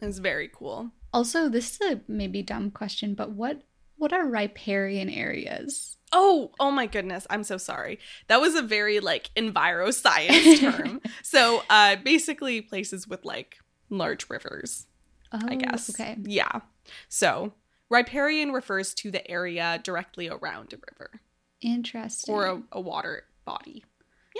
It's 0.00 0.18
very 0.18 0.48
cool. 0.52 0.90
Also, 1.12 1.48
this 1.48 1.74
is 1.80 1.92
a 1.92 2.00
maybe 2.08 2.42
dumb 2.42 2.70
question, 2.70 3.14
but 3.14 3.32
what 3.32 3.62
what 3.96 4.12
are 4.14 4.26
riparian 4.26 5.10
areas? 5.10 5.98
Oh, 6.12 6.52
oh 6.58 6.70
my 6.70 6.86
goodness. 6.86 7.26
I'm 7.28 7.44
so 7.44 7.58
sorry. 7.58 7.98
That 8.28 8.40
was 8.40 8.54
a 8.54 8.62
very 8.62 8.98
like 9.00 9.30
enviro 9.36 9.92
science 9.92 10.60
term. 10.60 11.00
so, 11.22 11.62
uh 11.68 11.96
basically 11.96 12.60
places 12.62 13.06
with 13.06 13.24
like 13.24 13.58
large 13.90 14.28
rivers, 14.30 14.86
Oh, 15.32 15.40
I 15.46 15.56
guess. 15.56 15.90
Okay. 15.90 16.16
Yeah. 16.24 16.60
So, 17.08 17.52
riparian 17.90 18.52
refers 18.52 18.94
to 18.94 19.10
the 19.10 19.28
area 19.30 19.80
directly 19.82 20.28
around 20.28 20.72
a 20.72 20.76
river 20.92 21.20
Interesting. 21.60 22.34
or 22.34 22.46
a, 22.46 22.62
a 22.72 22.80
water 22.80 23.24
body. 23.44 23.84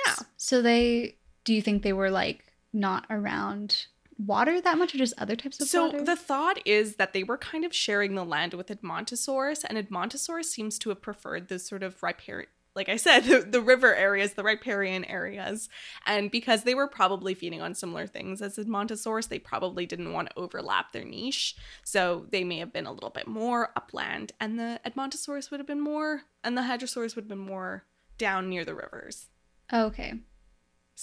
Yeah. 0.06 0.14
So 0.36 0.62
they 0.62 1.16
do 1.50 1.56
you 1.56 1.62
think 1.62 1.82
they 1.82 1.92
were 1.92 2.12
like 2.12 2.44
not 2.72 3.04
around 3.10 3.86
water 4.16 4.60
that 4.60 4.78
much 4.78 4.94
or 4.94 4.98
just 4.98 5.14
other 5.18 5.34
types 5.34 5.58
of 5.58 5.66
So 5.66 5.86
water? 5.86 6.04
the 6.04 6.14
thought 6.14 6.60
is 6.64 6.94
that 6.94 7.12
they 7.12 7.24
were 7.24 7.36
kind 7.36 7.64
of 7.64 7.74
sharing 7.74 8.14
the 8.14 8.24
land 8.24 8.54
with 8.54 8.68
Edmontosaurus, 8.68 9.64
and 9.68 9.76
Edmontosaurus 9.76 10.44
seems 10.44 10.78
to 10.78 10.90
have 10.90 11.02
preferred 11.02 11.48
the 11.48 11.58
sort 11.58 11.82
of 11.82 12.00
riparian, 12.04 12.48
like 12.76 12.88
I 12.88 12.94
said, 12.94 13.24
the, 13.24 13.40
the 13.40 13.60
river 13.60 13.92
areas, 13.92 14.34
the 14.34 14.44
riparian 14.44 15.04
areas, 15.06 15.68
and 16.06 16.30
because 16.30 16.62
they 16.62 16.76
were 16.76 16.86
probably 16.86 17.34
feeding 17.34 17.60
on 17.60 17.74
similar 17.74 18.06
things 18.06 18.40
as 18.40 18.56
Edmontosaurus, 18.56 19.28
they 19.28 19.40
probably 19.40 19.86
didn't 19.86 20.12
want 20.12 20.28
to 20.30 20.38
overlap 20.38 20.92
their 20.92 21.04
niche. 21.04 21.56
So 21.82 22.26
they 22.30 22.44
may 22.44 22.58
have 22.58 22.72
been 22.72 22.86
a 22.86 22.92
little 22.92 23.10
bit 23.10 23.26
more 23.26 23.70
upland, 23.74 24.30
and 24.38 24.56
the 24.56 24.78
Edmontosaurus 24.86 25.50
would 25.50 25.58
have 25.58 25.66
been 25.66 25.80
more, 25.80 26.22
and 26.44 26.56
the 26.56 26.62
Hadrosaurus 26.62 27.16
would 27.16 27.24
have 27.24 27.28
been 27.28 27.38
more 27.38 27.86
down 28.18 28.48
near 28.48 28.64
the 28.64 28.76
rivers. 28.76 29.26
Okay. 29.72 30.14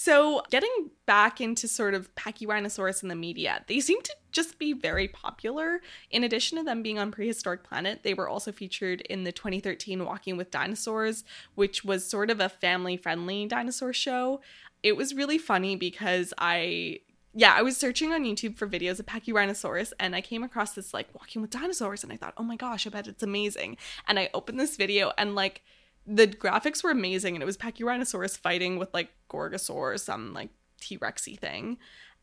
So, 0.00 0.42
getting 0.48 0.92
back 1.06 1.40
into 1.40 1.66
sort 1.66 1.92
of 1.92 2.14
Pachyrhinosaurus 2.14 3.02
in 3.02 3.08
the 3.08 3.16
media, 3.16 3.64
they 3.66 3.80
seem 3.80 4.00
to 4.02 4.14
just 4.30 4.56
be 4.56 4.72
very 4.72 5.08
popular. 5.08 5.80
In 6.12 6.22
addition 6.22 6.56
to 6.56 6.62
them 6.62 6.84
being 6.84 7.00
on 7.00 7.10
Prehistoric 7.10 7.64
Planet, 7.64 8.04
they 8.04 8.14
were 8.14 8.28
also 8.28 8.52
featured 8.52 9.00
in 9.00 9.24
the 9.24 9.32
2013 9.32 10.04
Walking 10.04 10.36
with 10.36 10.52
Dinosaurs, 10.52 11.24
which 11.56 11.84
was 11.84 12.08
sort 12.08 12.30
of 12.30 12.38
a 12.38 12.48
family 12.48 12.96
friendly 12.96 13.46
dinosaur 13.46 13.92
show. 13.92 14.40
It 14.84 14.96
was 14.96 15.14
really 15.14 15.36
funny 15.36 15.74
because 15.74 16.32
I. 16.38 17.00
Yeah, 17.34 17.52
I 17.56 17.62
was 17.62 17.76
searching 17.76 18.12
on 18.12 18.22
YouTube 18.22 18.56
for 18.56 18.68
videos 18.68 19.00
of 19.00 19.06
Pachyrhinosaurus 19.06 19.92
and 19.98 20.14
I 20.14 20.20
came 20.20 20.44
across 20.44 20.74
this 20.74 20.94
like 20.94 21.12
walking 21.12 21.42
with 21.42 21.50
dinosaurs 21.50 22.04
and 22.04 22.12
I 22.12 22.16
thought, 22.16 22.34
"Oh 22.36 22.44
my 22.44 22.56
gosh, 22.56 22.86
I 22.86 22.90
bet 22.90 23.08
it's 23.08 23.24
amazing." 23.24 23.78
And 24.06 24.16
I 24.16 24.30
opened 24.32 24.60
this 24.60 24.76
video 24.76 25.10
and 25.18 25.34
like 25.34 25.62
the 26.08 26.26
graphics 26.26 26.82
were 26.82 26.90
amazing 26.90 27.34
and 27.36 27.42
it 27.42 27.46
was 27.46 27.58
Pachyrhinosaurus 27.58 28.38
fighting 28.38 28.78
with 28.78 28.92
like 28.94 29.10
Gorgosaur, 29.30 30.00
some 30.00 30.32
like 30.32 30.50
T-Rexy 30.80 31.38
thing. 31.38 31.76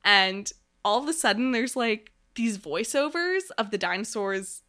And 0.04 0.52
all 0.84 1.02
of 1.02 1.08
a 1.08 1.14
sudden 1.14 1.52
there's 1.52 1.76
like 1.76 2.12
these 2.36 2.58
voiceovers 2.58 3.44
of 3.58 3.72
the 3.72 3.78
dinosaurs 3.78 4.64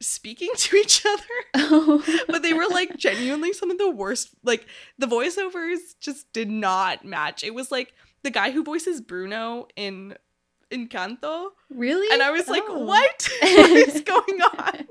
speaking 0.00 0.50
to 0.56 0.76
each 0.76 1.04
other. 1.04 1.22
Oh. 1.72 2.02
But 2.26 2.42
they 2.42 2.52
were 2.52 2.66
like 2.70 2.96
genuinely 2.96 3.52
some 3.52 3.70
of 3.70 3.78
the 3.78 3.90
worst 3.90 4.30
like 4.44 4.66
the 4.98 5.06
voiceovers 5.06 5.78
just 6.00 6.32
did 6.32 6.50
not 6.50 7.04
match. 7.04 7.44
It 7.44 7.54
was 7.54 7.70
like 7.70 7.92
the 8.22 8.30
guy 8.30 8.50
who 8.50 8.64
voices 8.64 9.00
Bruno 9.00 9.66
in 9.76 10.16
Encanto. 10.70 11.48
really? 11.68 12.06
And 12.12 12.22
I 12.22 12.30
was 12.30 12.48
like, 12.48 12.62
Oh. 12.66 12.84
what? 12.84 13.28
what 13.42 13.70
is 13.88 14.00
going 14.02 14.40
on? 14.42 14.86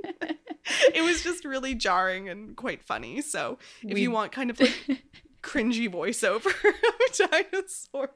It 1.00 1.04
was 1.04 1.24
just 1.24 1.46
really 1.46 1.74
jarring 1.76 2.28
and 2.30 2.56
quite 2.56 2.84
funny. 2.84 3.22
So 3.22 3.58
if 3.84 3.94
We- 3.94 4.02
you 4.02 4.12
want 4.12 4.32
kind 4.32 4.50
of 4.50 4.60
like 4.60 4.76
cringy 5.42 5.90
voiceover 5.92 6.48
of 6.48 7.30
dinosaur. 7.32 8.12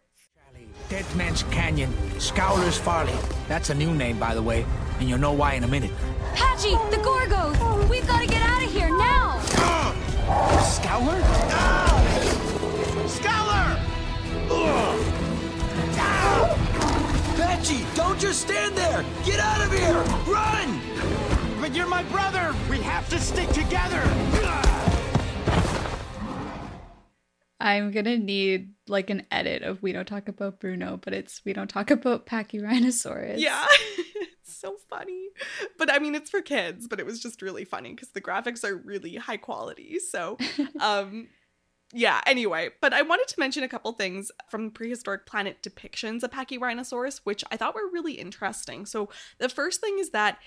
Dead 0.89 1.05
Man's 1.15 1.43
Canyon, 1.43 1.91
Scowler's 2.19 2.77
Folly. 2.77 3.13
That's 3.47 3.69
a 3.69 3.73
new 3.75 3.93
name, 3.93 4.19
by 4.19 4.35
the 4.35 4.41
way, 4.41 4.65
and 4.99 5.07
you'll 5.09 5.17
know 5.19 5.31
why 5.33 5.53
in 5.53 5.63
a 5.63 5.67
minute. 5.67 5.91
Patchy, 6.35 6.71
the 6.91 6.99
Gorgos! 7.03 7.89
We've 7.89 8.05
got 8.07 8.21
to 8.21 8.27
get 8.27 8.41
out 8.41 8.63
of 8.63 8.71
here 8.71 8.89
now! 8.89 9.39
Scowler? 10.61 11.19
Scholar! 13.07 13.79
Patchy, 17.37 17.85
don't 17.95 18.19
just 18.19 18.41
stand 18.41 18.75
there! 18.75 19.03
Get 19.25 19.39
out 19.39 19.65
of 19.65 19.71
here! 19.71 20.01
Run! 20.31 20.79
But 21.63 21.73
you're 21.73 21.87
my 21.87 22.03
brother! 22.03 22.53
We 22.69 22.79
have 22.79 23.07
to 23.07 23.17
stick 23.17 23.47
together! 23.51 24.01
I'm 27.57 27.91
gonna 27.91 28.17
need 28.17 28.73
like 28.89 29.09
an 29.09 29.25
edit 29.31 29.61
of 29.61 29.81
we 29.81 29.93
don't 29.93 30.05
talk 30.05 30.27
about 30.27 30.59
Bruno, 30.59 30.99
but 31.01 31.13
it's 31.13 31.39
we 31.45 31.53
don't 31.53 31.69
talk 31.69 31.89
about 31.89 32.25
Pachyrhinosaurus. 32.25 33.35
Yeah. 33.37 33.65
it's 33.97 34.57
so 34.57 34.75
funny. 34.89 35.29
But 35.77 35.89
I 35.89 35.99
mean 35.99 36.15
it's 36.15 36.29
for 36.29 36.41
kids, 36.41 36.89
but 36.89 36.99
it 36.99 37.05
was 37.05 37.21
just 37.21 37.41
really 37.41 37.63
funny 37.63 37.91
because 37.91 38.09
the 38.09 38.19
graphics 38.19 38.65
are 38.65 38.75
really 38.75 39.15
high 39.15 39.37
quality. 39.37 39.99
So 39.99 40.37
um 40.81 41.29
yeah, 41.95 42.21
anyway, 42.25 42.71
but 42.81 42.91
I 42.91 43.03
wanted 43.03 43.27
to 43.29 43.39
mention 43.39 43.63
a 43.63 43.67
couple 43.69 43.91
things 43.93 44.31
from 44.49 44.71
prehistoric 44.71 45.27
planet 45.27 45.61
depictions 45.61 46.23
of 46.23 46.31
Pachyrhinosaurus, 46.31 47.21
which 47.23 47.43
I 47.51 47.55
thought 47.57 47.75
were 47.75 47.89
really 47.89 48.13
interesting. 48.13 48.87
So 48.87 49.09
the 49.37 49.47
first 49.47 49.79
thing 49.79 49.99
is 49.99 50.09
that 50.09 50.39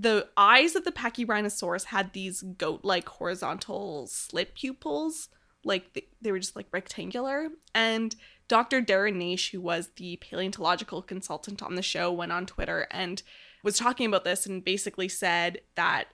the 0.00 0.28
eyes 0.36 0.74
of 0.74 0.84
the 0.84 0.92
Pachyrhinosaurus 0.92 1.84
had 1.84 2.12
these 2.12 2.42
goat-like 2.42 3.08
horizontal 3.08 4.06
slit 4.06 4.54
pupils, 4.54 5.28
like 5.64 5.92
they, 5.92 6.06
they 6.22 6.32
were 6.32 6.38
just 6.38 6.56
like 6.56 6.66
rectangular. 6.72 7.48
And 7.74 8.16
Dr. 8.48 8.80
Darren 8.80 9.16
Naish, 9.16 9.50
who 9.50 9.60
was 9.60 9.90
the 9.96 10.16
paleontological 10.16 11.02
consultant 11.02 11.62
on 11.62 11.74
the 11.74 11.82
show, 11.82 12.10
went 12.10 12.32
on 12.32 12.46
Twitter 12.46 12.86
and 12.90 13.22
was 13.62 13.76
talking 13.76 14.06
about 14.06 14.24
this 14.24 14.46
and 14.46 14.64
basically 14.64 15.08
said 15.08 15.60
that 15.74 16.06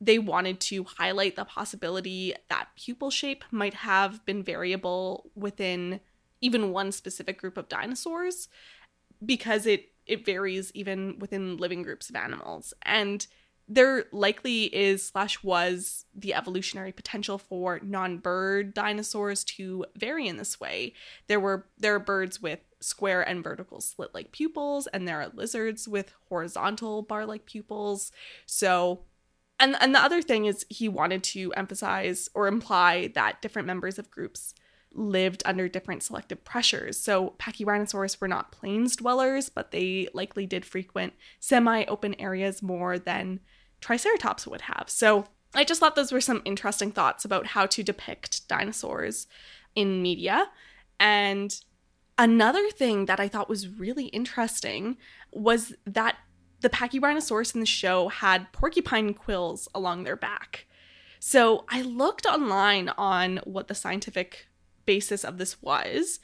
they 0.00 0.18
wanted 0.18 0.60
to 0.60 0.84
highlight 0.84 1.36
the 1.36 1.44
possibility 1.44 2.34
that 2.48 2.68
pupil 2.76 3.10
shape 3.10 3.44
might 3.50 3.74
have 3.74 4.24
been 4.24 4.42
variable 4.42 5.30
within 5.34 6.00
even 6.40 6.70
one 6.70 6.92
specific 6.92 7.38
group 7.38 7.56
of 7.56 7.68
dinosaurs 7.68 8.48
because 9.24 9.66
it 9.66 9.90
it 10.06 10.24
varies 10.24 10.70
even 10.74 11.18
within 11.18 11.56
living 11.56 11.82
groups 11.82 12.08
of 12.08 12.16
animals. 12.16 12.72
And 12.82 13.26
there 13.68 14.04
likely 14.12 14.64
is 14.64 15.04
slash 15.04 15.42
was 15.42 16.04
the 16.14 16.34
evolutionary 16.34 16.92
potential 16.92 17.36
for 17.36 17.80
non-bird 17.82 18.72
dinosaurs 18.74 19.42
to 19.42 19.84
vary 19.96 20.28
in 20.28 20.36
this 20.36 20.60
way. 20.60 20.92
There 21.26 21.40
were 21.40 21.66
there 21.76 21.96
are 21.96 22.00
birds 22.00 22.40
with 22.40 22.60
square 22.80 23.22
and 23.22 23.42
vertical 23.42 23.80
slit 23.80 24.14
like 24.14 24.30
pupils 24.30 24.86
and 24.88 25.08
there 25.08 25.20
are 25.20 25.32
lizards 25.34 25.88
with 25.88 26.12
horizontal 26.28 27.02
bar 27.02 27.26
like 27.26 27.46
pupils. 27.46 28.12
So 28.44 29.00
and 29.58 29.76
and 29.80 29.94
the 29.94 30.02
other 30.02 30.22
thing 30.22 30.44
is 30.44 30.64
he 30.68 30.88
wanted 30.88 31.24
to 31.24 31.52
emphasize 31.54 32.28
or 32.34 32.46
imply 32.46 33.08
that 33.14 33.42
different 33.42 33.66
members 33.66 33.98
of 33.98 34.10
groups 34.10 34.54
lived 34.96 35.42
under 35.44 35.68
different 35.68 36.02
selective 36.02 36.44
pressures. 36.44 36.98
So 36.98 37.34
Pachyrhinosaurus 37.38 38.20
were 38.20 38.28
not 38.28 38.52
plains 38.52 38.96
dwellers, 38.96 39.48
but 39.48 39.70
they 39.70 40.08
likely 40.14 40.46
did 40.46 40.64
frequent 40.64 41.12
semi-open 41.38 42.14
areas 42.18 42.62
more 42.62 42.98
than 42.98 43.40
Triceratops 43.80 44.46
would 44.46 44.62
have. 44.62 44.86
So 44.88 45.26
I 45.54 45.64
just 45.64 45.80
thought 45.80 45.96
those 45.96 46.12
were 46.12 46.20
some 46.20 46.42
interesting 46.44 46.90
thoughts 46.90 47.24
about 47.24 47.46
how 47.48 47.66
to 47.66 47.82
depict 47.82 48.48
dinosaurs 48.48 49.26
in 49.74 50.02
media. 50.02 50.48
And 50.98 51.58
another 52.18 52.70
thing 52.70 53.06
that 53.06 53.20
I 53.20 53.28
thought 53.28 53.48
was 53.48 53.68
really 53.68 54.06
interesting 54.06 54.96
was 55.30 55.74
that 55.84 56.16
the 56.60 56.70
Pachyrhinosaurus 56.70 57.54
in 57.54 57.60
the 57.60 57.66
show 57.66 58.08
had 58.08 58.50
porcupine 58.52 59.12
quills 59.12 59.68
along 59.74 60.04
their 60.04 60.16
back. 60.16 60.66
So 61.20 61.64
I 61.68 61.82
looked 61.82 62.24
online 62.26 62.88
on 62.96 63.40
what 63.44 63.68
the 63.68 63.74
scientific 63.74 64.48
basis 64.86 65.24
of 65.24 65.38
this 65.38 65.60
was 65.60 66.20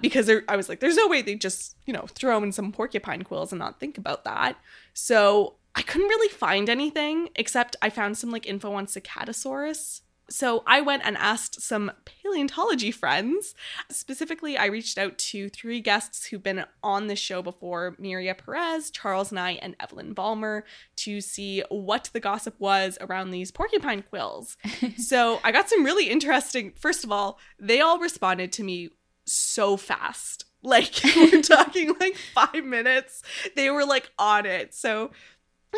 because 0.00 0.26
there, 0.26 0.44
I 0.48 0.56
was 0.56 0.68
like, 0.68 0.80
there's 0.80 0.96
no 0.96 1.08
way 1.08 1.22
they 1.22 1.36
just, 1.36 1.76
you 1.86 1.92
know, 1.92 2.06
throw 2.08 2.42
in 2.42 2.52
some 2.52 2.72
porcupine 2.72 3.22
quills 3.22 3.52
and 3.52 3.58
not 3.58 3.80
think 3.80 3.96
about 3.98 4.24
that. 4.24 4.56
So 4.92 5.54
I 5.74 5.82
couldn't 5.82 6.08
really 6.08 6.28
find 6.28 6.68
anything 6.68 7.28
except 7.36 7.76
I 7.80 7.90
found 7.90 8.18
some 8.18 8.30
like 8.30 8.46
info 8.46 8.72
on 8.74 8.86
Psittacosaurus. 8.86 10.02
So 10.28 10.62
I 10.66 10.80
went 10.80 11.02
and 11.04 11.16
asked 11.16 11.60
some 11.60 11.92
paleontology 12.04 12.90
friends. 12.90 13.54
Specifically, 13.90 14.56
I 14.56 14.66
reached 14.66 14.98
out 14.98 15.18
to 15.18 15.48
three 15.48 15.80
guests 15.80 16.26
who've 16.26 16.42
been 16.42 16.64
on 16.82 17.06
the 17.06 17.16
show 17.16 17.42
before 17.42 17.96
Miria 18.00 18.36
Perez, 18.36 18.90
Charles 18.90 19.30
Nye, 19.30 19.58
and 19.62 19.76
Evelyn 19.78 20.14
Balmer 20.14 20.64
to 20.96 21.20
see 21.20 21.62
what 21.68 22.10
the 22.12 22.20
gossip 22.20 22.56
was 22.58 22.98
around 23.00 23.30
these 23.30 23.52
porcupine 23.52 24.02
quills. 24.02 24.56
so 24.96 25.40
I 25.44 25.52
got 25.52 25.68
some 25.68 25.84
really 25.84 26.10
interesting, 26.10 26.72
first 26.76 27.04
of 27.04 27.12
all, 27.12 27.38
they 27.58 27.80
all 27.80 27.98
responded 27.98 28.52
to 28.52 28.64
me 28.64 28.90
so 29.26 29.76
fast. 29.76 30.44
Like, 30.62 30.92
we're 31.16 31.42
talking 31.42 31.94
like 32.00 32.16
five 32.34 32.64
minutes. 32.64 33.22
They 33.54 33.70
were 33.70 33.84
like 33.84 34.10
on 34.18 34.46
it. 34.46 34.74
So 34.74 35.10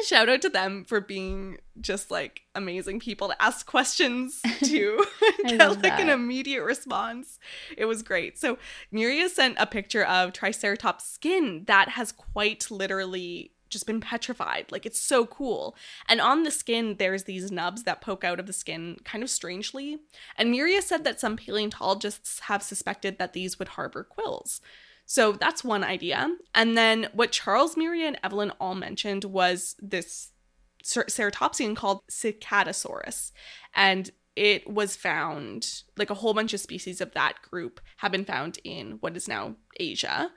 shout 0.05 0.29
out 0.29 0.43
to 0.43 0.49
them 0.49 0.85
for 0.85 1.01
being 1.01 1.59
just 1.81 2.11
like 2.11 2.43
amazing 2.55 3.01
people 3.01 3.29
to 3.29 3.43
ask 3.43 3.67
questions 3.67 4.41
to 4.65 5.05
I 5.23 5.33
and 5.47 5.59
love 5.59 5.83
get 5.83 5.91
like 5.91 6.01
an 6.01 6.09
immediate 6.09 6.65
response. 6.65 7.39
It 7.77 7.85
was 7.87 8.03
great. 8.03 8.39
So 8.39 8.59
Miria 8.93 9.29
sent 9.29 9.57
a 9.59 9.67
picture 9.67 10.05
of 10.05 10.33
Triceratops 10.33 11.07
skin 11.07 11.65
that 11.67 11.91
has 11.91 12.13
quite 12.13 12.71
literally 12.71 13.53
just 13.69 13.87
been 13.87 14.01
petrified. 14.01 14.67
Like 14.71 14.87
it's 14.87 15.01
so 15.01 15.27
cool. 15.27 15.77
And 16.09 16.21
on 16.21 16.43
the 16.43 16.51
skin, 16.51 16.97
there's 16.99 17.25
these 17.25 17.53
nubs 17.53 17.85
that 17.85 18.01
poke 18.01 18.25
out 18.25 18.41
of 18.41 18.47
the 18.47 18.53
skin 18.53 18.97
kind 19.05 19.23
of 19.23 19.31
strangely. 19.31 19.99
And 20.37 20.53
Miria 20.53 20.83
said 20.83 21.05
that 21.05 21.21
some 21.21 21.37
paleontologists 21.37 22.41
have 22.41 22.63
suspected 22.63 23.19
that 23.19 23.33
these 23.33 23.59
would 23.59 23.69
harbor 23.69 24.05
quills. 24.05 24.61
So 25.11 25.33
that's 25.33 25.65
one 25.65 25.83
idea. 25.83 26.37
And 26.55 26.77
then 26.77 27.09
what 27.15 27.33
Charles, 27.33 27.77
Miria, 27.77 28.07
and 28.07 28.21
Evelyn 28.23 28.53
all 28.61 28.75
mentioned 28.75 29.25
was 29.25 29.75
this 29.79 30.33
cer- 30.85 31.05
ceratopsian 31.05 31.75
called 31.75 32.07
Psittacosaurus. 32.09 33.33
And 33.75 34.11
it 34.37 34.69
was 34.71 34.97
found, 34.97 35.83
like 35.97 36.11
a 36.11 36.15
whole 36.15 36.35
bunch 36.35 36.53
of 36.53 36.61
species 36.61 37.01
of 37.01 37.15
that 37.15 37.41
group 37.41 37.81
have 37.97 38.13
been 38.13 38.27
found 38.27 38.59
in 38.65 38.99
what 39.01 39.17
is 39.17 39.27
now 39.27 39.57
Asia. 39.81 40.31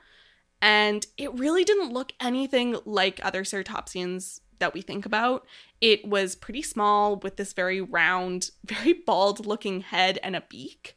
And 0.62 1.06
it 1.18 1.38
really 1.38 1.66
didn't 1.66 1.92
look 1.92 2.14
anything 2.22 2.78
like 2.86 3.20
other 3.26 3.44
ceratopsians 3.44 4.40
that 4.60 4.74
we 4.74 4.82
think 4.82 5.06
about. 5.06 5.46
It 5.82 6.08
was 6.08 6.34
pretty 6.34 6.62
small 6.62 7.18
with 7.18 7.36
this 7.36 7.52
very 7.52 7.82
round, 7.82 8.52
very 8.66 8.94
bald 8.94 9.46
looking 9.46 9.82
head 9.82 10.18
and 10.24 10.34
a 10.34 10.46
beak. 10.48 10.96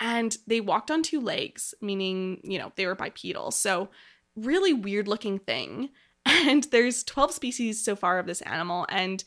And 0.00 0.36
they 0.46 0.60
walked 0.60 0.90
on 0.90 1.02
two 1.02 1.20
legs, 1.20 1.74
meaning, 1.80 2.40
you 2.42 2.58
know, 2.58 2.72
they 2.76 2.86
were 2.86 2.94
bipedal. 2.94 3.50
So, 3.50 3.90
really 4.36 4.72
weird 4.72 5.08
looking 5.08 5.38
thing. 5.38 5.90
And 6.26 6.64
there's 6.64 7.04
12 7.04 7.32
species 7.32 7.84
so 7.84 7.94
far 7.94 8.18
of 8.18 8.26
this 8.26 8.40
animal, 8.42 8.86
and 8.88 9.22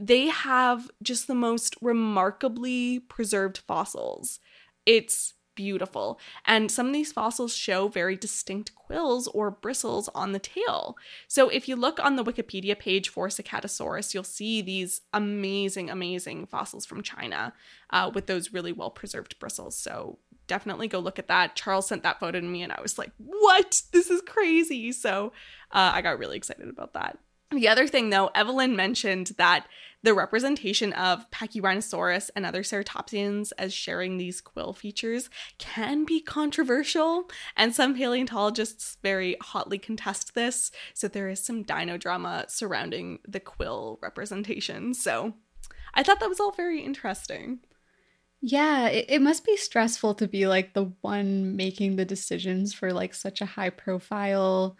they 0.00 0.26
have 0.26 0.90
just 1.00 1.28
the 1.28 1.36
most 1.36 1.76
remarkably 1.80 2.98
preserved 2.98 3.58
fossils. 3.58 4.40
It's 4.84 5.34
beautiful. 5.54 6.18
And 6.46 6.70
some 6.70 6.86
of 6.86 6.92
these 6.92 7.12
fossils 7.12 7.54
show 7.54 7.88
very 7.88 8.16
distinct 8.16 8.74
quills 8.74 9.28
or 9.28 9.50
bristles 9.50 10.08
on 10.14 10.32
the 10.32 10.38
tail. 10.38 10.96
So 11.28 11.48
if 11.48 11.68
you 11.68 11.76
look 11.76 11.98
on 11.98 12.16
the 12.16 12.24
Wikipedia 12.24 12.78
page 12.78 13.08
for 13.08 13.28
Psittacosaurus, 13.28 14.14
you'll 14.14 14.24
see 14.24 14.62
these 14.62 15.02
amazing, 15.12 15.90
amazing 15.90 16.46
fossils 16.46 16.86
from 16.86 17.02
China 17.02 17.52
uh, 17.90 18.10
with 18.12 18.26
those 18.26 18.52
really 18.52 18.72
well 18.72 18.90
preserved 18.90 19.38
bristles. 19.38 19.76
So 19.76 20.18
definitely 20.46 20.88
go 20.88 20.98
look 20.98 21.18
at 21.18 21.28
that. 21.28 21.56
Charles 21.56 21.86
sent 21.86 22.02
that 22.02 22.20
photo 22.20 22.40
to 22.40 22.46
me 22.46 22.62
and 22.62 22.72
I 22.72 22.80
was 22.80 22.98
like, 22.98 23.12
what? 23.18 23.82
This 23.92 24.10
is 24.10 24.20
crazy. 24.22 24.92
So 24.92 25.32
uh, 25.70 25.92
I 25.94 26.02
got 26.02 26.18
really 26.18 26.36
excited 26.36 26.68
about 26.68 26.94
that. 26.94 27.18
The 27.50 27.68
other 27.68 27.86
thing, 27.86 28.10
though, 28.10 28.30
Evelyn 28.34 28.76
mentioned 28.76 29.32
that 29.36 29.66
the 30.02 30.14
representation 30.14 30.92
of 30.94 31.30
Pachyrhinosaurus 31.30 32.30
and 32.34 32.44
other 32.44 32.62
ceratopsians 32.62 33.52
as 33.58 33.72
sharing 33.72 34.18
these 34.18 34.40
quill 34.40 34.72
features 34.72 35.30
can 35.58 36.04
be 36.04 36.20
controversial, 36.20 37.30
and 37.56 37.74
some 37.74 37.94
paleontologists 37.94 38.98
very 39.02 39.36
hotly 39.40 39.78
contest 39.78 40.34
this. 40.34 40.70
So 40.94 41.08
there 41.08 41.28
is 41.28 41.44
some 41.44 41.62
dino 41.62 41.96
drama 41.96 42.46
surrounding 42.48 43.20
the 43.26 43.40
quill 43.40 43.98
representation. 44.02 44.94
So 44.94 45.34
I 45.94 46.02
thought 46.02 46.20
that 46.20 46.28
was 46.28 46.40
all 46.40 46.52
very 46.52 46.80
interesting. 46.80 47.60
Yeah, 48.40 48.88
it, 48.88 49.06
it 49.08 49.22
must 49.22 49.44
be 49.46 49.56
stressful 49.56 50.14
to 50.16 50.26
be 50.26 50.48
like 50.48 50.74
the 50.74 50.92
one 51.00 51.54
making 51.54 51.94
the 51.94 52.04
decisions 52.04 52.74
for 52.74 52.92
like 52.92 53.14
such 53.14 53.40
a 53.40 53.46
high 53.46 53.70
profile 53.70 54.76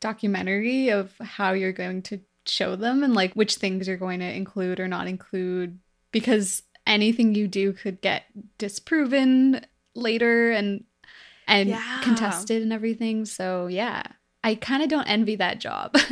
documentary 0.00 0.90
of 0.90 1.16
how 1.18 1.52
you're 1.52 1.72
going 1.72 2.02
to 2.02 2.20
show 2.48 2.76
them 2.76 3.02
and 3.02 3.14
like 3.14 3.34
which 3.34 3.56
things 3.56 3.86
you're 3.88 3.96
going 3.96 4.20
to 4.20 4.32
include 4.32 4.80
or 4.80 4.88
not 4.88 5.06
include 5.06 5.78
because 6.12 6.62
anything 6.86 7.34
you 7.34 7.46
do 7.48 7.72
could 7.72 8.00
get 8.00 8.24
disproven 8.58 9.64
later 9.94 10.50
and 10.52 10.84
and 11.46 11.68
Yeah. 11.70 12.00
contested 12.02 12.62
and 12.62 12.72
everything. 12.72 13.24
So 13.24 13.66
yeah, 13.68 14.02
I 14.44 14.54
kind 14.54 14.82
of 14.82 14.88
don't 14.88 15.06
envy 15.08 15.36
that 15.36 15.60
job. 15.60 15.96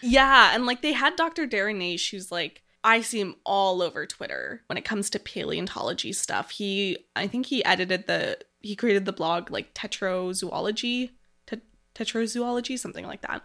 Yeah, 0.00 0.54
and 0.54 0.64
like 0.64 0.80
they 0.82 0.92
had 0.92 1.16
Dr. 1.16 1.46
Darren 1.46 1.76
Naish, 1.76 2.10
who's 2.10 2.32
like, 2.32 2.62
I 2.84 3.00
see 3.02 3.20
him 3.20 3.34
all 3.44 3.82
over 3.82 4.06
Twitter 4.06 4.62
when 4.66 4.78
it 4.78 4.84
comes 4.84 5.10
to 5.10 5.18
paleontology 5.18 6.12
stuff. 6.12 6.50
He, 6.50 6.96
I 7.16 7.26
think 7.26 7.46
he 7.46 7.64
edited 7.64 8.06
the, 8.06 8.38
he 8.60 8.74
created 8.76 9.04
the 9.04 9.12
blog 9.12 9.50
like 9.50 9.74
Tetrozoology, 9.74 11.10
Tet- 11.46 11.60
Tetrozoology, 11.94 12.78
something 12.78 13.06
like 13.06 13.22
that. 13.22 13.42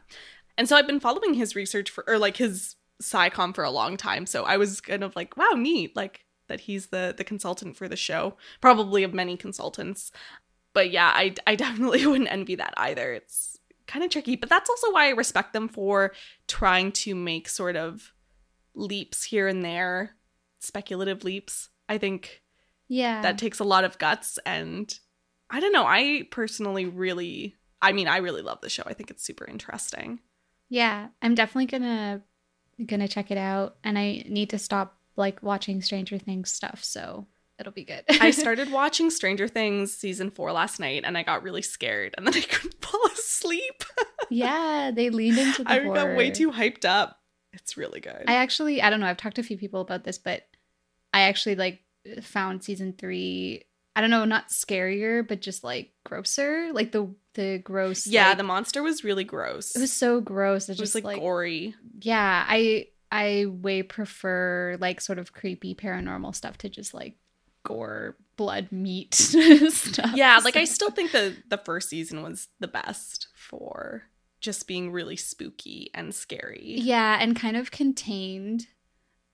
And 0.57 0.69
so 0.69 0.75
I've 0.75 0.87
been 0.87 0.99
following 0.99 1.33
his 1.33 1.55
research 1.55 1.89
for, 1.89 2.03
or 2.07 2.17
like 2.17 2.37
his 2.37 2.75
SciComm 3.01 3.55
for 3.55 3.63
a 3.63 3.71
long 3.71 3.97
time. 3.97 4.25
So 4.25 4.43
I 4.43 4.57
was 4.57 4.81
kind 4.81 5.03
of 5.03 5.15
like, 5.15 5.35
wow, 5.37 5.51
neat, 5.55 5.95
like 5.95 6.25
that 6.47 6.61
he's 6.61 6.87
the 6.87 7.13
the 7.15 7.23
consultant 7.23 7.75
for 7.75 7.87
the 7.87 7.95
show, 7.95 8.37
probably 8.61 9.03
of 9.03 9.13
many 9.13 9.37
consultants. 9.37 10.11
But 10.73 10.91
yeah, 10.91 11.11
I 11.13 11.35
I 11.47 11.55
definitely 11.63 12.05
wouldn't 12.05 12.31
envy 12.31 12.55
that 12.55 12.73
either. 12.77 13.13
It's 13.13 13.59
kind 13.87 14.03
of 14.03 14.11
tricky, 14.11 14.35
but 14.35 14.49
that's 14.49 14.69
also 14.69 14.91
why 14.91 15.07
I 15.07 15.11
respect 15.11 15.53
them 15.53 15.67
for 15.67 16.13
trying 16.47 16.91
to 16.93 17.15
make 17.15 17.49
sort 17.49 17.75
of 17.75 18.13
leaps 18.75 19.23
here 19.23 19.47
and 19.47 19.63
there, 19.63 20.15
speculative 20.59 21.23
leaps. 21.23 21.69
I 21.89 21.97
think 21.97 22.41
yeah. 22.87 23.21
that 23.21 23.37
takes 23.37 23.59
a 23.59 23.65
lot 23.65 23.83
of 23.83 23.97
guts 23.97 24.39
and 24.45 24.97
I 25.49 25.59
don't 25.59 25.73
know, 25.73 25.85
I 25.85 26.27
personally 26.31 26.85
really 26.85 27.55
I 27.81 27.91
mean, 27.91 28.07
I 28.07 28.17
really 28.17 28.41
love 28.41 28.61
the 28.61 28.69
show. 28.69 28.83
I 28.85 28.93
think 28.93 29.11
it's 29.11 29.25
super 29.25 29.45
interesting. 29.45 30.21
Yeah, 30.73 31.09
I'm 31.21 31.36
definitely 31.36 31.67
gonna 31.67 32.23
gonna 32.83 33.07
check 33.07 33.29
it 33.29 33.38
out, 33.38 33.75
and 33.83 33.95
I 33.95 34.25
need 34.27 34.49
to 34.49 34.57
stop 34.57 34.97
like 35.15 35.43
watching 35.43 35.83
Stranger 35.83 36.17
Things 36.17 36.51
stuff, 36.51 36.83
so 36.83 37.27
it'll 37.59 37.71
be 37.71 37.83
good. 37.83 38.03
I 38.09 38.31
started 38.31 38.71
watching 38.71 39.12
Stranger 39.12 39.47
Things 39.47 39.95
season 39.95 40.31
4 40.31 40.51
last 40.51 40.79
night 40.79 41.03
and 41.05 41.15
I 41.15 41.21
got 41.21 41.43
really 41.43 41.62
scared 41.62 42.15
and 42.17 42.25
then 42.25 42.33
I 42.38 42.41
couldn't 42.41 42.83
fall 42.83 43.05
asleep. 43.05 43.83
yeah, 44.31 44.89
they 44.91 45.12
leaned 45.12 45.38
into 45.38 45.63
the 45.63 45.69
I 45.69 45.83
horror. 45.83 45.95
got 45.95 46.17
way 46.17 46.31
too 46.31 46.51
hyped 46.51 46.86
up. 46.86 47.19
It's 47.53 47.77
really 47.77 47.99
good. 47.99 48.23
I 48.27 48.33
actually, 48.38 48.81
I 48.81 48.89
don't 48.89 48.99
know. 48.99 49.05
I've 49.05 49.17
talked 49.17 49.36
to 49.36 49.41
a 49.41 49.45
few 49.45 49.59
people 49.59 49.81
about 49.81 50.03
this, 50.03 50.17
but 50.17 50.47
I 51.13 51.21
actually 51.21 51.53
like 51.53 51.81
found 52.23 52.63
season 52.63 52.95
three. 52.97 53.65
I 53.95 54.01
don't 54.01 54.10
know, 54.10 54.25
not 54.25 54.49
scarier, 54.49 55.27
but 55.27 55.41
just 55.41 55.63
like 55.63 55.91
grosser. 56.03 56.71
Like 56.73 56.91
the 56.91 57.13
the 57.36 57.60
gross. 57.60 58.06
yeah, 58.08 58.29
like- 58.29 58.38
the 58.38 58.43
monster 58.43 58.82
was 58.84 59.03
really 59.03 59.23
gross. 59.23 59.75
it 59.75 59.79
was 59.79 59.91
so 59.91 60.19
gross. 60.21 60.69
It, 60.69 60.73
It 60.73 60.79
was 60.79 60.91
just 60.91 60.95
like, 60.95 61.03
like, 61.03 61.19
gory. 61.19 61.75
yeah. 62.01 62.45
I 62.47 62.88
I 63.12 63.45
way 63.47 63.84
prefer 63.84 64.77
like 64.79 64.99
sort 65.01 65.19
of 65.19 65.34
creepy 65.34 65.75
paranormal 65.75 66.36
stuff 66.36 66.58
to 66.60 66.69
just 66.69 66.93
like 66.93 67.17
gore, 67.63 68.17
blood, 68.36 68.71
meat 68.71 69.13
stuff. 69.69 70.12
Yeah, 70.15 70.39
like 70.43 70.56
I 70.56 70.65
still 70.65 70.89
think 70.89 71.12
the 71.12 71.36
the 71.47 71.58
first 71.60 71.89
season 71.89 72.23
was 72.23 72.47
the 72.60 72.67
best 72.67 73.27
for 73.36 74.03
just 74.41 74.67
being 74.67 74.91
really 74.91 75.15
spooky 75.15 75.89
and 75.93 76.13
scary. 76.13 76.75
yeah, 76.79 77.17
and 77.21 77.36
kind 77.36 77.56
of 77.56 77.71
contained, 77.71 78.67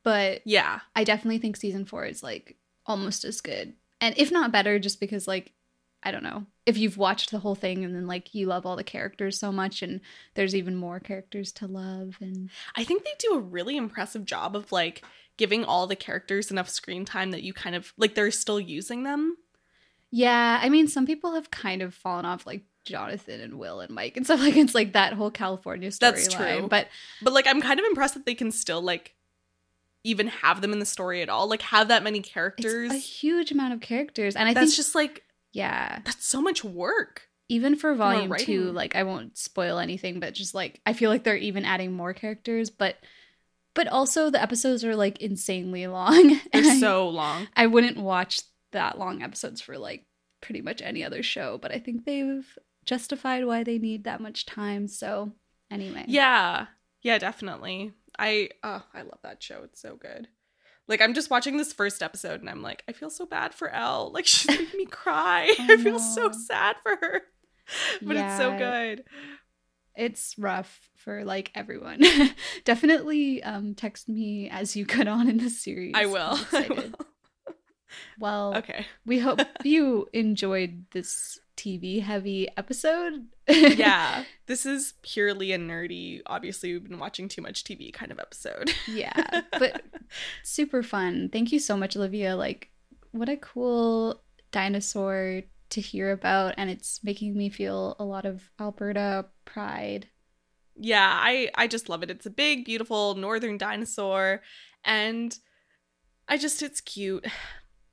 but 0.04 0.42
Yeah. 0.46 0.82
I 0.96 1.04
definitely 1.04 1.40
think 1.40 1.58
season 1.58 1.86
four 1.86 2.06
is 2.06 2.22
like 2.22 2.58
almost 2.86 3.26
as 3.26 3.42
good, 3.42 3.74
and 4.02 4.16
if 4.18 4.32
not 4.32 4.52
better, 4.52 4.80
just 4.80 5.00
because 5.00 5.28
like 5.28 5.54
I 6.02 6.12
don't 6.12 6.24
know 6.24 6.46
if 6.66 6.78
you've 6.78 6.98
watched 6.98 7.32
the 7.32 7.40
whole 7.40 7.56
thing 7.56 7.84
and 7.84 7.94
then 7.94 8.08
like 8.08 8.34
you 8.34 8.46
love 8.46 8.66
all 8.66 8.76
the 8.78 8.84
characters 8.84 9.40
so 9.40 9.52
much, 9.52 9.82
and 9.82 10.02
there's 10.36 10.56
even 10.56 10.76
more 10.76 11.00
characters 11.00 11.52
to 11.54 11.68
love, 11.68 12.18
and 12.22 12.50
I 12.76 12.84
think 12.84 13.04
they 13.04 13.12
do 13.20 13.34
a 13.36 13.40
really 13.40 13.76
impressive 13.78 14.26
job 14.26 14.56
of 14.56 14.72
like 14.72 15.04
giving 15.38 15.64
all 15.64 15.88
the 15.88 15.96
characters 15.96 16.52
enough 16.52 16.70
screen 16.70 17.06
time 17.06 17.32
that 17.32 17.44
you 17.44 17.54
kind 17.54 17.76
of 17.76 17.94
like 17.98 18.14
they're 18.16 18.32
still 18.32 18.60
using 18.60 19.04
them. 19.04 19.38
yeah, 20.12 20.60
I 20.62 20.70
mean 20.70 20.88
some 20.88 21.06
people 21.06 21.34
have 21.34 21.52
kind 21.52 21.82
of 21.82 21.94
fallen 21.94 22.26
off 22.26 22.46
like 22.48 22.64
Jonathan 22.86 23.40
and 23.42 23.60
Will 23.60 23.80
and 23.82 23.94
Mike 23.94 24.18
and 24.18 24.26
stuff 24.26 24.40
like 24.46 24.56
it's 24.58 24.74
like 24.76 24.94
that 24.94 25.14
whole 25.14 25.32
California 25.32 25.90
storyline, 25.90 26.00
That's 26.00 26.28
true. 26.28 26.68
but 26.70 26.88
But 27.22 27.34
like 27.34 27.48
I'm 27.48 27.62
kind 27.62 27.80
of 27.80 27.86
impressed 27.86 28.16
that 28.16 28.26
they 28.26 28.36
can 28.36 28.52
still 28.52 28.82
like 28.82 29.16
even 30.04 30.28
have 30.28 30.62
them 30.62 30.74
in 30.74 30.80
the 30.80 30.86
story 30.86 31.22
at 31.22 31.30
all. 31.30 31.48
Like 31.50 31.62
have 31.64 31.90
that 31.90 32.04
many 32.04 32.22
characters. 32.22 32.92
it's 32.92 32.94
a 32.94 32.98
huge 32.98 33.52
amount 33.52 33.74
of 33.74 33.82
characters, 33.82 34.36
and 34.36 34.44
I 34.44 34.50
think 34.50 34.56
that's 34.56 34.72
think 34.72 34.78
just 34.78 34.96
like 34.96 35.24
yeah, 35.52 36.00
that's 36.06 36.26
so 36.26 36.42
much 36.42 36.64
work. 36.64 37.24
even 37.50 37.76
for 37.76 37.94
volume 37.96 38.34
two, 38.38 38.72
like 38.72 38.96
I 38.96 39.04
won't 39.04 39.38
spoil 39.38 39.80
anything, 39.80 40.20
but 40.20 40.34
just 40.34 40.54
like 40.54 40.82
I 40.86 40.94
feel 40.94 41.10
like 41.10 41.24
they're 41.24 41.36
even 41.36 41.66
adding 41.66 41.94
more 41.94 42.14
characters, 42.14 42.70
but 42.70 42.98
but 43.74 43.88
also 43.88 44.30
the 44.30 44.42
episodes 44.42 44.84
are 44.84 44.96
like 44.96 45.22
insanely 45.22 45.88
long. 46.00 46.40
They're 46.54 46.80
so 46.80 47.10
long. 47.10 47.48
I 47.56 47.68
wouldn't 47.68 47.98
watch 47.98 48.42
that 48.72 49.00
long 49.00 49.22
episodes 49.22 49.62
for 49.62 49.78
like 49.78 50.06
pretty 50.42 50.62
much 50.62 50.82
any 50.82 51.04
other 51.04 51.24
show, 51.24 51.58
but 51.58 51.72
I 51.72 51.80
think 51.80 52.06
they've 52.06 52.48
justified 52.86 53.46
why 53.46 53.64
they 53.64 53.78
need 53.78 54.04
that 54.06 54.22
much 54.22 54.46
time. 54.46 54.88
So 54.88 55.32
anyway. 55.72 56.06
Yeah. 56.08 56.68
Yeah, 57.02 57.18
definitely. 57.18 57.94
I 58.20 58.50
oh, 58.64 58.84
I 58.94 59.02
love 59.04 59.20
that 59.24 59.42
show. 59.42 59.62
It's 59.64 59.82
so 59.82 59.96
good. 59.96 60.28
Like 60.88 61.02
I'm 61.02 61.14
just 61.14 61.30
watching 61.30 61.58
this 61.58 61.72
first 61.72 62.02
episode 62.04 62.42
and 62.42 62.50
I'm 62.50 62.62
like, 62.62 62.84
I 62.88 62.92
feel 62.94 63.10
so 63.10 63.26
bad 63.26 63.54
for 63.54 63.70
Elle. 63.70 64.12
Like 64.14 64.26
she's 64.26 64.48
making 64.48 64.78
me 64.78 64.86
cry. 64.92 65.54
I 65.60 65.68
I 65.74 65.78
feel 65.78 66.00
so 66.00 66.32
sad 66.32 66.76
for 66.84 66.96
her. 66.96 67.22
But 68.02 68.16
it's 68.18 68.38
so 68.38 68.58
good. 68.58 69.04
It's 69.96 70.34
rough 70.40 70.90
for 70.96 71.24
like 71.24 71.52
everyone. 71.54 72.02
Definitely 72.66 73.44
um 73.44 73.76
text 73.76 74.10
me 74.10 74.50
as 74.50 74.76
you 74.76 74.86
get 74.86 75.08
on 75.08 75.30
in 75.30 75.38
the 75.38 75.50
series. 75.52 75.94
I 75.96 76.06
will. 76.08 76.40
I 76.52 76.68
will. 76.70 76.92
Well, 78.20 78.56
Okay. 78.58 78.86
we 79.06 79.20
hope 79.20 79.40
you 79.64 80.08
enjoyed 80.14 80.86
this 80.92 81.40
TV 81.60 82.02
heavy 82.02 82.48
episode. 82.56 83.26
yeah, 83.48 84.24
this 84.46 84.66
is 84.66 84.94
purely 85.02 85.52
a 85.52 85.58
nerdy, 85.58 86.22
obviously, 86.26 86.72
we've 86.72 86.88
been 86.88 87.00
watching 87.00 87.28
too 87.28 87.42
much 87.42 87.64
TV 87.64 87.94
kind 87.94 88.12
of 88.12 88.20
episode. 88.20 88.72
yeah, 88.88 89.42
but 89.52 89.84
super 90.44 90.82
fun. 90.82 91.30
Thank 91.32 91.52
you 91.52 91.60
so 91.60 91.76
much, 91.76 91.98
Olivia. 91.98 92.36
Like, 92.36 92.70
what 93.12 93.28
a 93.28 93.38
cool 93.38 94.22
dinosaur 94.52 95.42
to 95.72 95.82
hear 95.82 96.12
about, 96.12 96.56
and 96.58 96.70
it's 96.70 97.04
making 97.04 97.36
me 97.36 97.50
feel 97.50 97.98
a 98.00 98.06
lot 98.06 98.26
of 98.26 98.50
Alberta 98.60 99.26
pride. 99.44 100.08
Yeah, 100.76 101.12
I 101.12 101.50
I 101.56 101.68
just 101.68 101.90
love 101.90 102.04
it. 102.04 102.12
It's 102.12 102.26
a 102.26 102.32
big, 102.32 102.64
beautiful 102.64 103.16
northern 103.16 103.58
dinosaur, 103.58 104.42
and 104.86 105.38
I 106.30 106.38
just 106.38 106.64
it's 106.64 106.80
cute. 106.80 107.26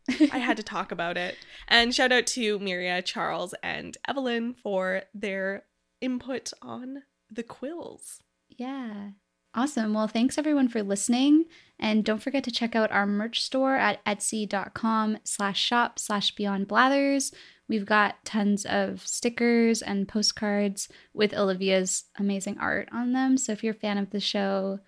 I 0.08 0.38
had 0.38 0.56
to 0.56 0.62
talk 0.62 0.92
about 0.92 1.16
it. 1.16 1.36
And 1.68 1.94
shout 1.94 2.12
out 2.12 2.26
to 2.28 2.58
Miria, 2.58 3.04
Charles, 3.04 3.54
and 3.62 3.96
Evelyn 4.06 4.54
for 4.54 5.02
their 5.14 5.64
input 6.00 6.52
on 6.62 7.02
the 7.30 7.42
quills. 7.42 8.20
Yeah. 8.48 9.10
Awesome. 9.54 9.94
Well, 9.94 10.06
thanks 10.06 10.36
everyone 10.36 10.68
for 10.68 10.82
listening. 10.82 11.46
And 11.78 12.04
don't 12.04 12.22
forget 12.22 12.44
to 12.44 12.50
check 12.50 12.76
out 12.76 12.92
our 12.92 13.06
merch 13.06 13.42
store 13.42 13.76
at 13.76 14.04
etsy.com 14.04 15.18
slash 15.24 15.58
shop 15.58 15.98
slash 15.98 16.34
beyond 16.34 16.68
blathers. 16.68 17.32
We've 17.68 17.86
got 17.86 18.24
tons 18.24 18.66
of 18.66 19.06
stickers 19.06 19.82
and 19.82 20.06
postcards 20.06 20.88
with 21.14 21.32
Olivia's 21.32 22.04
amazing 22.18 22.58
art 22.58 22.88
on 22.92 23.12
them. 23.12 23.38
So 23.38 23.52
if 23.52 23.64
you're 23.64 23.74
a 23.74 23.76
fan 23.78 23.98
of 23.98 24.10
the 24.10 24.20
show, 24.20 24.80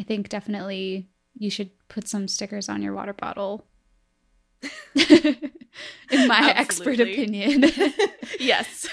I 0.00 0.02
think 0.02 0.30
definitely 0.30 1.10
you 1.34 1.50
should 1.50 1.70
put 1.88 2.08
some 2.08 2.26
stickers 2.26 2.68
on 2.68 2.82
your 2.82 2.94
water 2.94 3.12
bottle. 3.12 3.66
In 6.10 6.28
my 6.28 6.52
expert 6.56 7.00
opinion. 7.00 7.64
yes. 8.40 8.88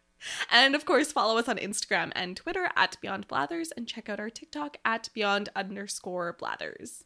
and 0.50 0.74
of 0.74 0.84
course, 0.84 1.12
follow 1.12 1.38
us 1.38 1.48
on 1.48 1.58
Instagram 1.58 2.12
and 2.14 2.36
Twitter 2.36 2.70
at 2.76 2.96
Beyond 3.00 3.28
Blathers 3.28 3.72
and 3.72 3.86
check 3.86 4.08
out 4.08 4.20
our 4.20 4.30
TikTok 4.30 4.76
at 4.84 5.08
Beyond 5.14 5.48
underscore 5.54 6.36
Blathers. 6.38 7.04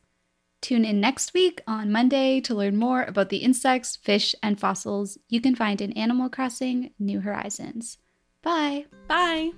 Tune 0.60 0.84
in 0.84 1.00
next 1.00 1.34
week 1.34 1.60
on 1.66 1.92
Monday 1.92 2.40
to 2.40 2.54
learn 2.54 2.76
more 2.76 3.02
about 3.04 3.28
the 3.28 3.38
insects, 3.38 3.96
fish, 3.96 4.34
and 4.42 4.58
fossils 4.58 5.18
you 5.28 5.40
can 5.40 5.54
find 5.54 5.80
in 5.80 5.92
Animal 5.92 6.28
Crossing 6.28 6.92
New 6.98 7.20
Horizons. 7.20 7.98
Bye. 8.42 8.86
Bye. 9.06 9.52